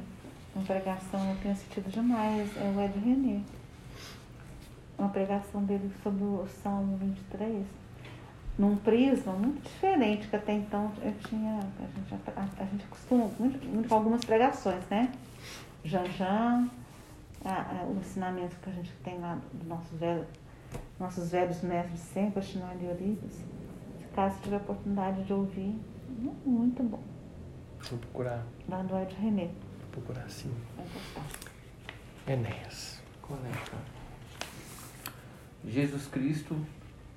uma 0.54 0.64
pregação, 0.64 1.30
eu 1.30 1.36
tenho 1.40 1.54
assistido 1.54 1.90
demais, 1.90 2.56
é 2.56 2.72
o 2.74 2.80
Ed 2.80 2.98
René. 2.98 3.42
Uma 4.98 5.08
pregação 5.08 5.64
dele 5.64 5.90
sobre 6.02 6.22
o 6.22 6.46
Salmo 6.62 6.96
23, 6.98 7.66
num 8.58 8.76
prisma 8.76 9.32
muito 9.32 9.62
diferente, 9.62 10.28
que 10.28 10.36
até 10.36 10.52
então 10.52 10.92
eu 11.02 11.12
tinha. 11.28 11.58
A 11.58 12.10
gente, 12.10 12.22
a, 12.36 12.62
a 12.62 12.66
gente 12.66 12.84
costuma, 12.86 13.28
muito, 13.38 13.66
muito 13.66 13.88
com 13.88 13.94
algumas 13.94 14.24
pregações, 14.24 14.84
né? 14.88 15.12
Janjan, 15.84 16.68
a- 17.44 17.80
a- 17.80 17.84
o 17.86 17.96
ensinamento 17.98 18.56
que 18.56 18.70
a 18.70 18.72
gente 18.72 18.92
tem 19.04 19.18
lá 19.18 19.38
dos 19.52 19.66
nossos 19.66 19.98
velhos, 19.98 20.26
nossos 20.98 21.30
velhos 21.30 21.60
mestres 21.62 22.00
sempre, 22.00 22.38
Agostinho 22.40 22.78
de 22.78 22.86
Orives. 22.86 23.32
Se 23.98 24.06
caso 24.14 24.38
tiver 24.42 24.56
oportunidade 24.56 25.24
de 25.24 25.32
ouvir, 25.32 25.78
muito 26.46 26.82
bom. 26.82 27.02
Vou 27.90 27.98
procurar, 27.98 28.44
Lá 28.68 28.80
do 28.82 28.96
Ed 28.96 29.14
René. 29.16 29.46
vou 29.46 29.90
procurar 30.02 30.28
sim. 30.30 30.54
Vai 30.76 30.86
gostar. 30.86 32.32
Enéas. 32.32 33.02
Conecta. 33.20 33.76
Jesus 35.64 36.06
Cristo, 36.06 36.56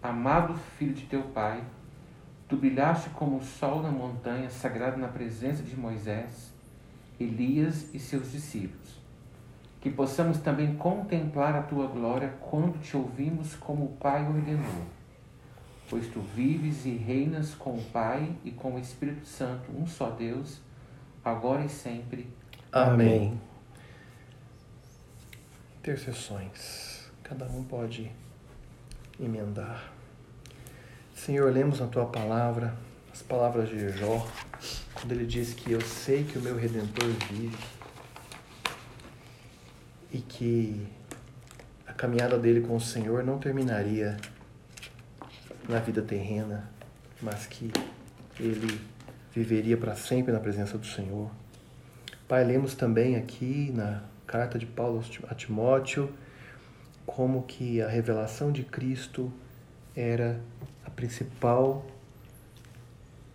amado 0.02 0.56
Filho 0.78 0.94
de 0.94 1.06
teu 1.06 1.22
Pai, 1.24 1.64
tu 2.48 2.58
brilhaste 2.58 3.10
como 3.12 3.38
o 3.38 3.44
sol 3.44 3.82
na 3.82 3.90
montanha, 3.92 4.50
sagrado 4.50 4.98
na 4.98 5.08
presença 5.08 5.62
de 5.64 5.76
Moisés, 5.76 6.54
Elias 7.20 7.94
e 7.94 8.00
seus 8.00 8.32
discípulos. 8.32 9.00
Que 9.82 9.90
possamos 9.90 10.40
também 10.40 10.76
contemplar 10.76 11.56
a 11.56 11.62
tua 11.62 11.88
glória 11.88 12.34
quando 12.42 12.80
te 12.82 12.98
ouvimos 12.98 13.56
como 13.56 13.86
o 13.86 13.98
Pai 13.98 14.26
ordenou. 14.28 14.84
Pois 15.90 16.08
tu 16.08 16.20
vives 16.20 16.86
e 16.86 16.96
reinas 16.96 17.54
com 17.54 17.78
o 17.78 17.84
Pai 17.94 18.36
e 18.44 18.52
com 18.52 18.76
o 18.76 18.80
Espírito 18.80 19.28
Santo, 19.28 19.72
um 19.72 19.86
só 19.86 20.10
Deus, 20.10 20.60
agora 21.24 21.64
e 21.64 21.70
sempre. 21.70 22.28
Amém. 22.72 23.40
Intercessões. 25.80 27.12
Cada 27.22 27.46
um 27.46 27.64
pode 27.64 28.12
emendar. 29.20 29.92
Senhor, 31.14 31.52
lemos 31.52 31.80
na 31.80 31.88
tua 31.88 32.06
palavra 32.08 32.76
as 33.12 33.22
palavras 33.22 33.70
de 33.70 33.90
Jó, 33.90 34.28
quando 35.06 35.20
ele 35.20 35.28
diz 35.28 35.54
que 35.54 35.72
eu 35.72 35.80
sei 35.82 36.24
que 36.24 36.36
o 36.36 36.42
meu 36.42 36.58
redentor 36.58 37.08
vive 37.30 37.56
e 40.12 40.18
que 40.18 40.88
a 41.86 41.94
caminhada 41.94 42.40
dele 42.40 42.62
com 42.62 42.76
o 42.76 42.82
Senhor 42.82 43.24
não 43.24 43.38
terminaria 43.38 44.18
na 45.70 45.78
vida 45.78 46.02
terrena, 46.02 46.72
mas 47.22 47.46
que 47.46 47.72
ele 48.40 48.82
viveria 49.32 49.78
para 49.78 49.96
sempre 49.96 50.34
na 50.34 50.40
presença 50.40 50.76
do 50.76 50.88
Senhor. 50.88 51.30
Pai, 52.28 52.44
lemos 52.44 52.74
também 52.74 53.16
aqui 53.16 53.72
na 53.76 54.02
carta 54.26 54.58
de 54.58 54.66
Paulo 54.66 55.06
a 55.30 55.36
Timóteo 55.36 56.12
como 57.06 57.44
que 57.44 57.80
a 57.80 57.88
revelação 57.88 58.52
de 58.52 58.64
Cristo 58.64 59.32
era 59.96 60.42
a 60.84 60.90
principal 60.90 61.86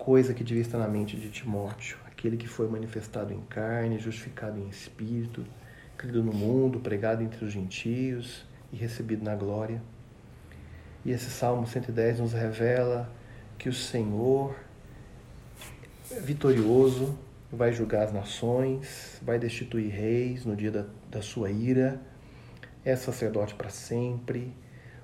coisa 0.00 0.32
que 0.32 0.42
devia 0.42 0.62
estar 0.62 0.78
na 0.78 0.88
mente 0.88 1.16
de 1.16 1.28
Timóteo, 1.30 1.98
aquele 2.06 2.38
que 2.38 2.48
foi 2.48 2.66
manifestado 2.66 3.34
em 3.34 3.40
carne, 3.42 3.98
justificado 3.98 4.58
em 4.58 4.66
espírito, 4.68 5.44
crido 5.96 6.24
no 6.24 6.32
mundo, 6.32 6.80
pregado 6.80 7.22
entre 7.22 7.44
os 7.44 7.52
gentios 7.52 8.46
e 8.72 8.76
recebido 8.76 9.22
na 9.22 9.36
glória. 9.36 9.82
E 11.04 11.10
esse 11.10 11.30
Salmo 11.30 11.66
110 11.66 12.20
nos 12.20 12.32
revela 12.32 13.12
que 13.58 13.68
o 13.68 13.74
Senhor 13.74 14.56
é 16.10 16.18
vitorioso 16.18 17.18
vai 17.52 17.72
julgar 17.72 18.04
as 18.04 18.12
nações, 18.12 19.18
vai 19.22 19.38
destituir 19.38 19.90
reis 19.90 20.44
no 20.44 20.54
dia 20.54 20.70
da, 20.70 20.86
da 21.10 21.20
sua 21.20 21.50
ira, 21.50 22.00
é 22.84 22.94
sacerdote 22.94 23.54
para 23.54 23.70
sempre. 23.70 24.54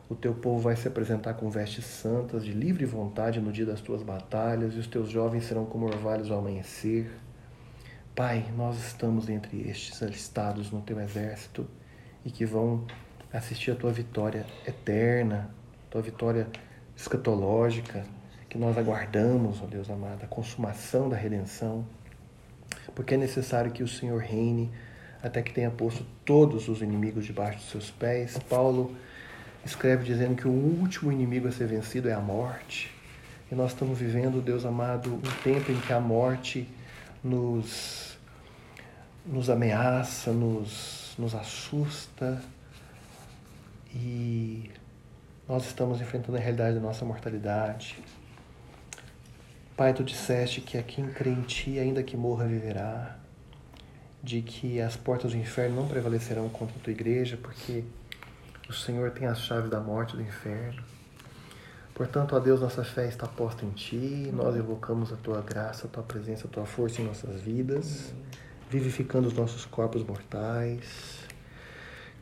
O 0.09 0.15
teu 0.15 0.33
povo 0.33 0.61
vai 0.61 0.77
se 0.77 0.87
apresentar 0.87 1.35
com 1.35 1.51
vestes 1.51 1.85
santas 1.85 2.45
de 2.45 2.53
livre 2.53 2.85
vontade 2.85 3.41
no 3.41 3.51
dia 3.51 3.67
das 3.67 3.81
tuas 3.81 4.05
batalhas, 4.05 4.75
e 4.75 4.79
os 4.79 4.87
teus 4.87 5.09
jovens 5.11 5.45
serão 5.45 5.67
como 5.67 5.87
orvalhos 5.87 6.31
ao 6.31 6.39
amanhecer. 6.39 7.11
Pai, 8.15 8.47
nós 8.57 8.79
estamos 8.79 9.29
entre 9.29 9.69
estes 9.69 10.01
alistados 10.03 10.71
no 10.71 10.81
teu 10.81 11.01
exército 11.01 11.67
e 12.25 12.31
que 12.31 12.47
vão 12.47 12.87
assistir 13.33 13.73
a 13.73 13.75
tua 13.75 13.93
vitória 13.93 14.47
eterna, 14.67 15.51
tua 15.91 16.03
vitória 16.03 16.47
escatológica, 16.97 18.07
que 18.49 18.57
nós 18.57 18.79
aguardamos, 18.79 19.61
ó 19.61 19.67
Deus 19.67 19.91
amado, 19.91 20.23
a 20.23 20.29
consumação 20.29 21.09
da 21.09 21.17
redenção, 21.17 21.85
porque 22.95 23.15
é 23.15 23.19
necessário 23.19 23.73
que 23.73 23.83
o 23.83 23.89
Senhor 23.89 24.21
reine 24.21 24.71
até 25.21 25.43
que 25.43 25.53
tenha 25.53 25.71
posto 25.71 26.07
todos 26.25 26.69
os 26.69 26.81
inimigos 26.81 27.27
debaixo 27.27 27.59
dos 27.59 27.71
seus 27.71 27.91
pés. 27.91 28.39
Paulo 28.49 28.97
escreve 29.67 30.05
dizendo 30.05 30.37
que 30.37 30.47
o 30.47 30.51
último 30.51 31.13
inimigo 31.13 31.49
a 31.49 31.53
ser 31.53 31.67
vencido 31.67 32.09
é 32.09 32.13
a 32.13 32.21
morte. 32.21 32.93
E 33.51 33.55
nós 33.55 33.73
estamos 33.73 33.99
vivendo, 33.99 34.41
Deus 34.41 34.65
amado, 34.65 35.15
um 35.15 35.43
tempo 35.43 35.71
em 35.71 35.81
que 35.81 35.93
a 35.93 36.01
morte 36.01 36.69
nos, 37.23 38.17
nos 39.25 39.49
ameaça, 39.51 40.33
nos, 40.33 41.15
nos 41.19 41.35
assusta 41.35 42.43
e 43.95 44.71
nós 45.49 45.65
estamos 45.67 46.01
enfrentando 46.01 46.37
a 46.37 46.41
realidade 46.41 46.75
da 46.75 46.81
nossa 46.81 47.05
mortalidade. 47.05 47.97
Pai, 49.77 49.93
tu 49.93 50.03
disseste 50.03 50.61
que 50.61 50.77
a 50.79 50.83
quem 50.83 51.09
crê 51.09 51.31
em 51.31 51.43
ti, 51.43 51.79
ainda 51.79 52.03
que 52.03 52.17
morra, 52.17 52.47
viverá. 52.47 53.17
De 54.23 54.43
que 54.43 54.81
as 54.81 54.97
portas 54.97 55.33
do 55.33 55.39
inferno 55.39 55.77
não 55.77 55.87
prevalecerão 55.87 56.49
contra 56.49 56.77
a 56.77 56.81
tua 56.81 56.93
igreja, 56.93 57.39
porque 57.41 57.85
o 58.69 58.73
Senhor 58.73 59.13
tem 59.13 59.29
as 59.29 59.41
chaves 59.41 59.71
da 59.71 59.81
morte 59.81 60.15
e 60.15 60.17
do 60.17 60.23
inferno. 60.23 60.83
Portanto, 61.95 62.35
ó 62.35 62.41
Deus, 62.41 62.61
nossa 62.61 62.85
fé 62.85 63.07
está 63.07 63.27
posta 63.27 63.65
em 63.65 63.71
Ti, 63.71 64.31
nós 64.33 64.57
evocamos 64.57 65.13
a 65.13 65.17
Tua 65.17 65.41
graça, 65.41 65.87
a 65.87 65.91
Tua 65.91 66.03
presença, 66.03 66.47
a 66.47 66.51
Tua 66.51 66.67
força 66.67 67.01
em 67.01 67.07
nossas 67.07 67.41
vidas, 67.41 68.13
vivificando 68.69 69.29
os 69.29 69.35
nossos 69.35 69.65
corpos 69.65 70.05
mortais. 70.05 71.21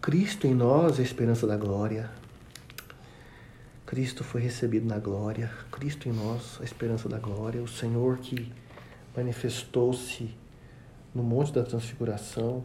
Cristo 0.01 0.47
em 0.47 0.55
nós, 0.55 1.01
a 1.01 1.03
esperança 1.03 1.47
da 1.47 1.57
glória. 1.57 2.11
Cristo 3.87 4.23
foi 4.23 4.43
recebido 4.43 4.87
na 4.87 4.99
glória, 4.99 5.51
Cristo 5.73 6.09
em 6.09 6.13
nós, 6.13 6.59
a 6.61 6.65
esperança 6.65 7.09
da 7.09 7.19
glória, 7.19 7.63
o 7.63 7.69
Senhor 7.69 8.19
que 8.19 8.53
manifestou-se 9.17 10.35
no 11.15 11.23
Monte 11.23 11.53
da 11.53 11.63
Transfiguração, 11.63 12.65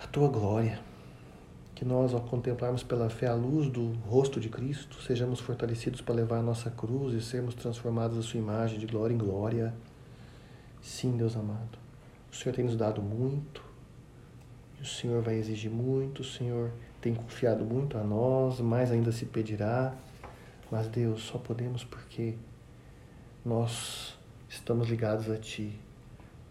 a 0.00 0.06
Tua 0.06 0.28
glória 0.28 0.80
que 1.74 1.84
nós, 1.84 2.14
ao 2.14 2.20
contemplarmos 2.20 2.82
pela 2.82 3.10
fé 3.10 3.26
a 3.26 3.34
luz 3.34 3.68
do 3.68 3.92
rosto 4.08 4.38
de 4.38 4.48
Cristo, 4.48 5.02
sejamos 5.02 5.40
fortalecidos 5.40 6.00
para 6.00 6.14
levar 6.14 6.38
a 6.38 6.42
nossa 6.42 6.70
cruz 6.70 7.14
e 7.14 7.20
sermos 7.20 7.54
transformados 7.54 8.16
à 8.16 8.22
sua 8.22 8.38
imagem 8.38 8.78
de 8.78 8.86
glória 8.86 9.14
em 9.14 9.18
glória. 9.18 9.74
Sim, 10.80 11.16
Deus 11.16 11.36
amado, 11.36 11.78
o 12.30 12.36
Senhor 12.36 12.54
tem 12.54 12.64
nos 12.64 12.76
dado 12.76 13.02
muito, 13.02 13.62
O 14.84 14.86
Senhor 14.86 15.22
vai 15.22 15.36
exigir 15.36 15.70
muito, 15.70 16.20
o 16.20 16.24
Senhor 16.24 16.70
tem 17.00 17.14
confiado 17.14 17.64
muito 17.64 17.96
a 17.96 18.04
nós, 18.04 18.60
mais 18.60 18.92
ainda 18.92 19.10
se 19.12 19.24
pedirá. 19.24 19.94
Mas, 20.70 20.88
Deus, 20.88 21.22
só 21.22 21.38
podemos 21.38 21.82
porque 21.82 22.34
nós 23.42 24.14
estamos 24.46 24.90
ligados 24.90 25.30
a 25.30 25.38
Ti. 25.38 25.80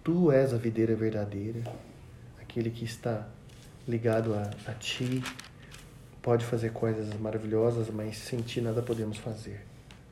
Tu 0.04 0.32
és 0.32 0.52
a 0.52 0.58
videira 0.58 0.96
verdadeira, 0.96 1.62
aquele 2.42 2.72
que 2.72 2.86
está 2.86 3.28
ligado 3.88 4.34
a, 4.34 4.50
a 4.70 4.74
Ti 4.74 5.24
pode 6.22 6.46
fazer 6.46 6.72
coisas 6.72 7.14
maravilhosas, 7.20 7.90
mas 7.90 8.18
sem 8.18 8.42
Ti 8.42 8.62
nada 8.62 8.82
podemos 8.82 9.18
fazer. 9.18 9.66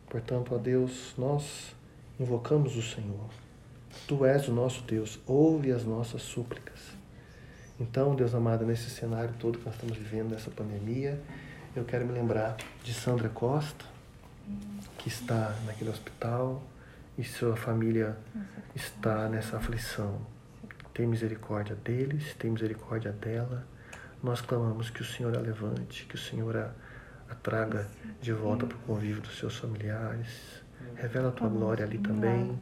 Portanto, 0.10 0.54
ó 0.54 0.58
Deus, 0.58 1.14
nós 1.18 1.74
invocamos 2.20 2.76
o 2.76 2.82
Senhor. 2.82 3.30
Tu 4.08 4.26
és 4.26 4.48
o 4.48 4.54
nosso 4.54 4.84
Deus, 4.84 5.20
ouve 5.26 5.72
as 5.72 5.84
nossas 5.86 6.22
súplicas. 6.22 6.80
Então, 7.80 8.16
Deus 8.16 8.36
amado, 8.36 8.66
nesse 8.66 8.90
cenário 8.90 9.34
todo 9.40 9.58
que 9.58 9.66
nós 9.66 9.74
estamos 9.74 9.98
vivendo, 9.98 10.32
nessa 10.32 10.52
pandemia, 10.52 11.20
eu 11.76 11.84
quero 11.84 12.06
me 12.06 12.12
lembrar 12.14 12.58
de 12.84 12.94
Sandra 12.94 13.30
Costa, 13.30 13.86
que 14.98 15.08
está 15.08 15.56
naquele 15.66 15.90
hospital 15.90 16.62
e 17.18 17.24
sua 17.24 17.56
família 17.56 18.18
está 18.76 19.28
nessa 19.30 19.58
aflição. 19.58 20.20
Tem 20.94 21.08
misericórdia 21.08 21.76
deles, 21.76 22.34
tem 22.36 22.52
misericórdia 22.52 23.12
dela. 23.12 23.66
Nós 24.22 24.42
clamamos 24.42 24.90
que 24.90 25.02
o 25.02 25.06
Senhor 25.06 25.36
a 25.36 25.40
levante, 25.40 26.06
que 26.06 26.16
o 26.16 26.18
Senhor 26.18 26.56
a, 26.56 26.72
a 27.30 27.36
traga 27.36 27.88
de 28.22 28.34
volta 28.34 28.66
para 28.66 28.78
o 28.78 28.82
convívio 28.82 29.22
dos 29.22 29.38
seus 29.38 29.58
familiares. 29.58 30.62
Revela 30.96 31.30
a 31.30 31.32
tua 31.32 31.48
glória 31.48 31.86
ali 31.86 31.98
também. 31.98 32.60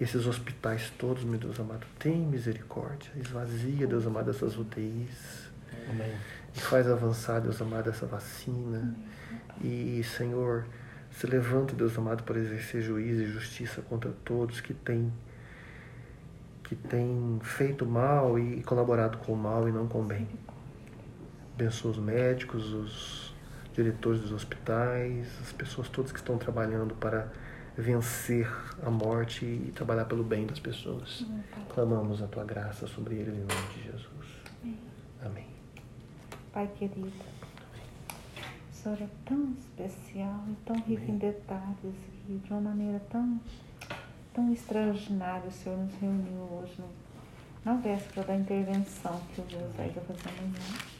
Esses 0.00 0.26
hospitais 0.26 0.90
todos, 0.98 1.24
meu 1.24 1.38
Deus 1.38 1.58
amado, 1.58 1.86
tem 1.98 2.16
misericórdia. 2.16 3.10
Esvazia, 3.16 3.86
Deus 3.86 4.06
amado, 4.06 4.30
essas 4.30 4.56
UTIs. 4.56 5.50
Amém. 5.90 6.14
E 6.54 6.60
faz 6.60 6.88
avançar, 6.88 7.40
Deus 7.40 7.60
amado, 7.60 7.90
essa 7.90 8.06
vacina. 8.06 8.94
E, 9.60 10.02
Senhor, 10.16 10.66
se 11.10 11.26
levanta, 11.26 11.74
Deus 11.74 11.96
amado, 11.98 12.22
para 12.22 12.38
exercer 12.38 12.82
juízo 12.82 13.22
e 13.22 13.26
justiça 13.26 13.82
contra 13.82 14.10
todos 14.24 14.60
que 14.60 14.74
têm 14.74 15.12
que 16.64 16.74
têm 16.74 17.38
feito 17.42 17.86
mal 17.86 18.38
e 18.38 18.62
colaborado 18.62 19.18
com 19.18 19.32
o 19.32 19.36
mal 19.36 19.68
e 19.68 19.72
não 19.72 19.86
com 19.86 20.00
o 20.00 20.04
bem. 20.04 20.26
Abençoa 21.54 21.92
os 21.92 21.98
médicos, 21.98 22.72
os 22.72 23.34
diretores 23.72 24.20
dos 24.20 24.32
hospitais, 24.32 25.28
as 25.40 25.52
pessoas 25.52 25.88
todas 25.88 26.10
que 26.10 26.18
estão 26.18 26.38
trabalhando 26.38 26.94
para 26.94 27.28
vencer 27.76 28.48
a 28.82 28.90
morte 28.90 29.44
e 29.44 29.72
trabalhar 29.74 30.04
pelo 30.04 30.22
bem 30.22 30.46
das 30.46 30.60
pessoas. 30.60 31.26
Clamamos 31.68 32.22
a 32.22 32.26
tua 32.26 32.44
graça 32.44 32.86
sobre 32.86 33.16
eles 33.16 33.34
em 33.34 33.40
nome 33.40 33.74
de 33.74 33.82
Jesus. 33.82 34.44
Amém. 35.24 35.46
Pai 36.52 36.70
querido, 36.76 37.08
o 37.08 38.74
Senhor 38.74 39.02
é 39.02 39.08
tão 39.24 39.54
especial 39.58 40.44
e 40.48 40.54
tão 40.64 40.76
rico 40.82 41.10
em 41.10 41.18
detalhes 41.18 41.96
e 42.28 42.34
de 42.34 42.52
uma 42.52 42.60
maneira 42.60 43.00
tão, 43.10 43.40
tão 44.34 44.52
extraordinária 44.52 45.48
o 45.48 45.52
Senhor 45.52 45.78
nos 45.78 45.94
reuniu 45.94 46.40
hoje 46.52 46.74
no, 46.78 46.88
na 47.64 47.80
véspera 47.80 48.26
da 48.26 48.36
intervenção 48.36 49.20
que 49.32 49.40
o 49.40 49.44
Deus 49.44 49.72
vai 49.74 49.88
fazer 49.90 50.28
amanhã. 50.28 50.94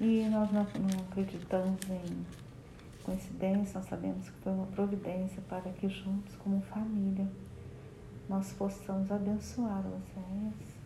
E 0.00 0.28
nós 0.28 0.52
não, 0.52 0.62
não 0.62 1.04
acreditamos 1.10 1.80
em 1.90 2.26
coincidência, 3.02 3.80
nós 3.80 3.88
sabemos 3.88 4.28
que 4.28 4.36
foi 4.42 4.52
uma 4.52 4.66
providência 4.66 5.42
para 5.48 5.70
que 5.72 5.88
juntos, 5.88 6.36
como 6.36 6.60
família, 6.60 7.26
nós 8.28 8.52
possamos 8.52 9.10
abençoar 9.10 9.82
o 9.86 9.96
Oséias, 9.96 10.78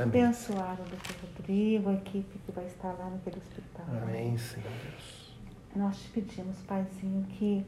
abençoar 0.00 0.80
o 0.80 0.84
Dr. 0.84 1.14
Rodrigo, 1.22 1.90
a 1.90 1.94
equipe 1.94 2.38
que 2.38 2.50
vai 2.50 2.66
estar 2.66 2.92
lá 2.94 3.10
naquele 3.10 3.36
hospital. 3.36 3.86
Amém, 4.02 4.36
Senhor 4.38 4.72
Deus. 4.82 5.36
Nós 5.76 6.02
te 6.02 6.08
pedimos, 6.08 6.56
Paizinho, 6.62 7.24
que 7.24 7.64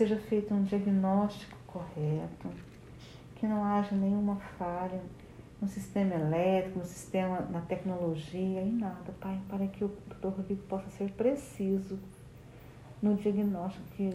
seja 0.00 0.16
feito 0.16 0.54
um 0.54 0.62
diagnóstico 0.62 1.58
correto, 1.66 2.48
que 3.36 3.46
não 3.46 3.62
haja 3.62 3.94
nenhuma 3.94 4.36
falha 4.56 4.98
no 5.60 5.68
sistema 5.68 6.14
elétrico, 6.14 6.78
no 6.78 6.86
sistema, 6.86 7.40
na 7.50 7.60
tecnologia, 7.60 8.62
em 8.62 8.72
nada, 8.72 9.12
Pai, 9.20 9.38
para 9.46 9.66
que 9.66 9.84
o 9.84 9.88
Dr. 10.08 10.28
Rodrigo 10.28 10.62
possa 10.62 10.88
ser 10.88 11.10
preciso 11.10 11.98
no 13.02 13.14
diagnóstico 13.14 13.84
que 13.94 14.10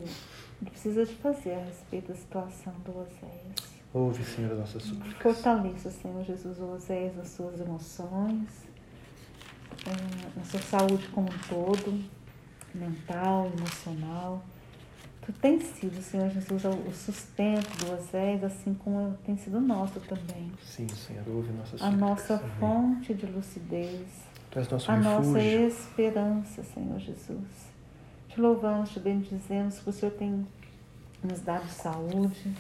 precisa 0.66 1.06
de 1.06 1.14
fazer 1.14 1.54
a 1.54 1.66
respeito 1.66 2.08
da 2.08 2.16
situação 2.16 2.74
do 2.84 3.02
Oséias. 3.02 3.76
Ouve, 3.94 4.24
Senhor, 4.24 4.58
nossas 4.58 4.82
súplicas. 4.82 5.22
Fortaleça, 5.22 5.92
Senhor 5.92 6.24
Jesus, 6.24 6.60
o 6.60 6.74
Oséias 6.74 7.16
nas 7.16 7.28
suas 7.28 7.60
emoções, 7.60 8.50
na 10.36 10.44
sua 10.46 10.62
saúde 10.62 11.08
como 11.10 11.28
um 11.28 11.38
todo, 11.48 12.04
mental, 12.74 13.52
emocional. 13.56 14.44
Tu 15.26 15.34
tens 15.34 15.64
sido, 15.64 16.02
Senhor 16.04 16.30
Jesus, 16.30 16.64
o 16.66 16.92
sustento 16.92 17.68
do 17.84 17.94
Oséias, 17.94 18.44
assim 18.44 18.76
como 18.76 19.18
tem 19.26 19.36
sido 19.36 19.60
nosso 19.60 20.00
também. 20.02 20.52
Sim, 20.64 20.88
Senhor, 20.88 21.28
ouve 21.28 21.52
nossas 21.52 21.82
A 21.82 21.90
nossa 21.90 22.38
fonte 22.60 23.14
de 23.14 23.26
lucidez. 23.26 24.06
Tu 24.52 24.60
és 24.60 24.70
nosso 24.70 24.92
a 24.92 24.96
refúgio. 24.96 25.32
nossa 25.32 25.42
esperança, 25.42 26.64
Senhor 26.64 27.00
Jesus. 27.00 27.74
Te 28.30 28.40
louvamos, 28.40 28.92
te 28.92 29.00
bendizemos, 29.00 29.80
que 29.80 29.90
o 29.90 29.94
Senhor 29.94 30.12
tem 30.12 30.46
nos 31.24 31.40
dado 31.42 31.68
saúde. 31.70 32.54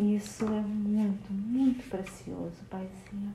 E 0.00 0.16
isso 0.16 0.46
é 0.46 0.60
muito, 0.60 1.30
muito 1.32 1.88
precioso, 1.90 2.56
Paizinho. 2.70 3.34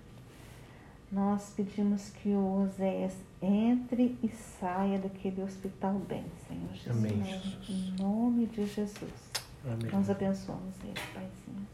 Nós 1.13 1.53
pedimos 1.55 2.09
que 2.09 2.29
o 2.29 2.63
Oséias 2.63 3.13
entre 3.39 4.17
e 4.23 4.29
saia 4.29 4.97
daquele 4.97 5.43
hospital 5.43 5.93
bem, 6.09 6.25
Senhor 6.47 6.73
Jesus. 6.73 6.97
Amém, 6.97 7.23
Jesus. 7.23 7.69
Em 7.69 7.91
nome 8.01 8.47
de 8.47 8.65
Jesus. 8.65 9.31
Amém. 9.63 9.91
Nós 9.91 10.09
abençoamos 10.09 10.73
ele, 10.83 10.99
Paizinho. 11.13 11.67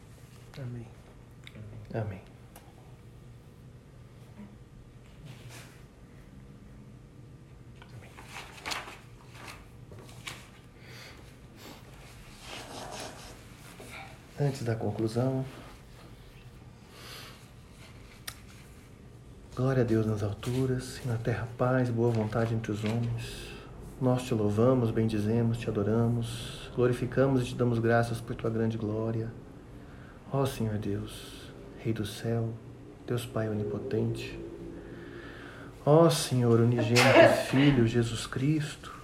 Amém. 0.57 0.85
Amém. 1.93 2.21
Antes 14.37 14.63
da 14.63 14.75
conclusão, 14.75 15.45
glória 19.59 19.83
a 19.83 19.85
Deus 19.85 20.05
nas 20.05 20.23
alturas 20.23 21.01
e 21.03 21.07
na 21.09 21.17
terra 21.17 21.45
paz, 21.57 21.89
boa 21.89 22.09
vontade 22.09 22.55
entre 22.55 22.71
os 22.71 22.81
homens. 22.85 23.49
Nós 24.01 24.23
te 24.23 24.33
louvamos, 24.33 24.89
bendizemos, 24.89 25.57
te 25.57 25.69
adoramos, 25.69 26.71
glorificamos 26.73 27.41
e 27.41 27.45
te 27.47 27.55
damos 27.55 27.77
graças 27.77 28.21
por 28.21 28.37
tua 28.37 28.49
grande 28.49 28.77
glória. 28.77 29.29
Ó 30.31 30.45
Senhor 30.45 30.77
Deus, 30.77 31.51
Rei 31.77 31.91
do 31.91 32.05
céu, 32.05 32.53
Deus 33.05 33.25
Pai 33.25 33.49
onipotente. 33.49 34.39
Ó 35.85 36.09
Senhor 36.09 36.61
unigênito 36.61 37.33
Filho 37.49 37.85
Jesus 37.85 38.25
Cristo, 38.25 38.95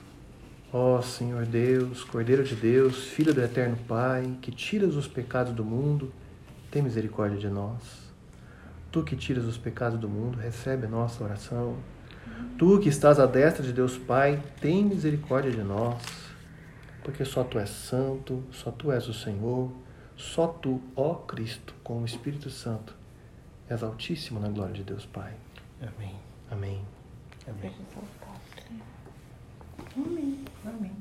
Ó 0.71 1.01
Senhor 1.01 1.45
Deus, 1.45 2.05
Cordeiro 2.05 2.45
de 2.45 2.55
Deus, 2.55 3.07
Filho 3.07 3.33
do 3.33 3.43
Eterno 3.43 3.75
Pai, 3.89 4.37
que 4.41 4.53
tiras 4.53 4.95
os 4.95 5.05
pecados 5.05 5.51
do 5.51 5.65
mundo, 5.65 6.13
tem 6.71 6.81
misericórdia 6.81 7.37
de 7.37 7.49
nós. 7.49 8.04
Tu 8.95 9.03
que 9.03 9.17
tiras 9.17 9.43
os 9.43 9.57
pecados 9.57 9.99
do 9.99 10.07
mundo, 10.07 10.37
recebe 10.37 10.85
a 10.85 10.89
nossa 10.89 11.21
oração. 11.21 11.75
Tu 12.57 12.79
que 12.79 12.87
estás 12.87 13.19
à 13.19 13.25
destra 13.25 13.61
de 13.61 13.73
Deus 13.73 13.97
Pai, 13.97 14.41
tem 14.61 14.85
misericórdia 14.85 15.51
de 15.51 15.61
nós. 15.61 16.01
Porque 17.03 17.25
só 17.25 17.43
Tu 17.43 17.59
és 17.59 17.69
santo, 17.69 18.41
só 18.53 18.71
Tu 18.71 18.93
és 18.93 19.05
o 19.09 19.13
Senhor, 19.13 19.69
só 20.15 20.47
Tu, 20.47 20.81
ó 20.95 21.15
Cristo, 21.15 21.75
com 21.83 22.03
o 22.03 22.05
Espírito 22.05 22.49
Santo, 22.49 22.95
és 23.67 23.83
altíssimo 23.83 24.39
na 24.39 24.47
glória 24.47 24.73
de 24.73 24.83
Deus 24.83 25.05
Pai. 25.05 25.33
Amém. 25.81 26.15
Amém. 26.49 26.81
Amém. 27.49 27.75
Amém. 29.97 30.45
Amém. 30.65 30.91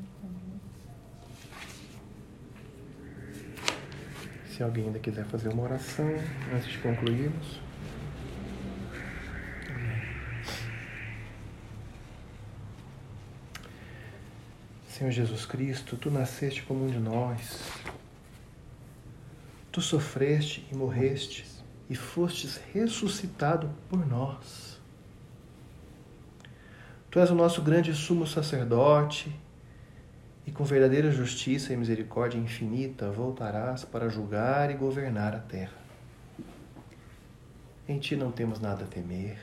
Se 4.48 4.64
alguém 4.64 4.86
ainda 4.86 4.98
quiser 4.98 5.24
fazer 5.26 5.50
uma 5.50 5.62
oração 5.62 6.12
antes 6.52 6.66
de 6.66 6.78
concluirmos. 6.78 7.62
Senhor 14.94 15.10
Jesus 15.10 15.44
Cristo, 15.44 15.96
tu 15.96 16.08
nasceste 16.08 16.62
como 16.62 16.84
um 16.84 16.86
de 16.86 17.00
nós. 17.00 17.68
Tu 19.72 19.80
sofreste 19.80 20.64
e 20.70 20.76
morreste 20.76 21.44
e 21.90 21.96
fostes 21.96 22.60
ressuscitado 22.72 23.68
por 23.88 24.06
nós. 24.06 24.80
Tu 27.10 27.18
és 27.18 27.28
o 27.28 27.34
nosso 27.34 27.60
grande 27.60 27.92
sumo 27.92 28.24
sacerdote 28.24 29.34
e 30.46 30.52
com 30.52 30.62
verdadeira 30.62 31.10
justiça 31.10 31.72
e 31.72 31.76
misericórdia 31.76 32.38
infinita 32.38 33.10
voltarás 33.10 33.84
para 33.84 34.08
julgar 34.08 34.70
e 34.70 34.74
governar 34.74 35.34
a 35.34 35.40
terra. 35.40 35.76
Em 37.88 37.98
ti 37.98 38.14
não 38.14 38.30
temos 38.30 38.60
nada 38.60 38.84
a 38.84 38.86
temer, 38.86 39.40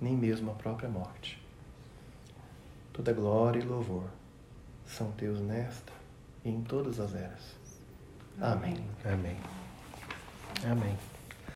nem 0.00 0.16
mesmo 0.16 0.50
a 0.50 0.54
própria 0.54 0.88
morte. 0.88 1.38
Toda 2.90 3.12
glória 3.12 3.60
e 3.60 3.66
louvor 3.66 4.21
são 4.92 5.10
teus 5.12 5.40
nesta 5.40 5.92
e 6.44 6.50
em 6.50 6.62
todas 6.62 7.00
as 7.00 7.14
eras. 7.14 7.56
Amém. 8.40 8.76
Amém. 9.04 9.36
Amém. 10.70 10.96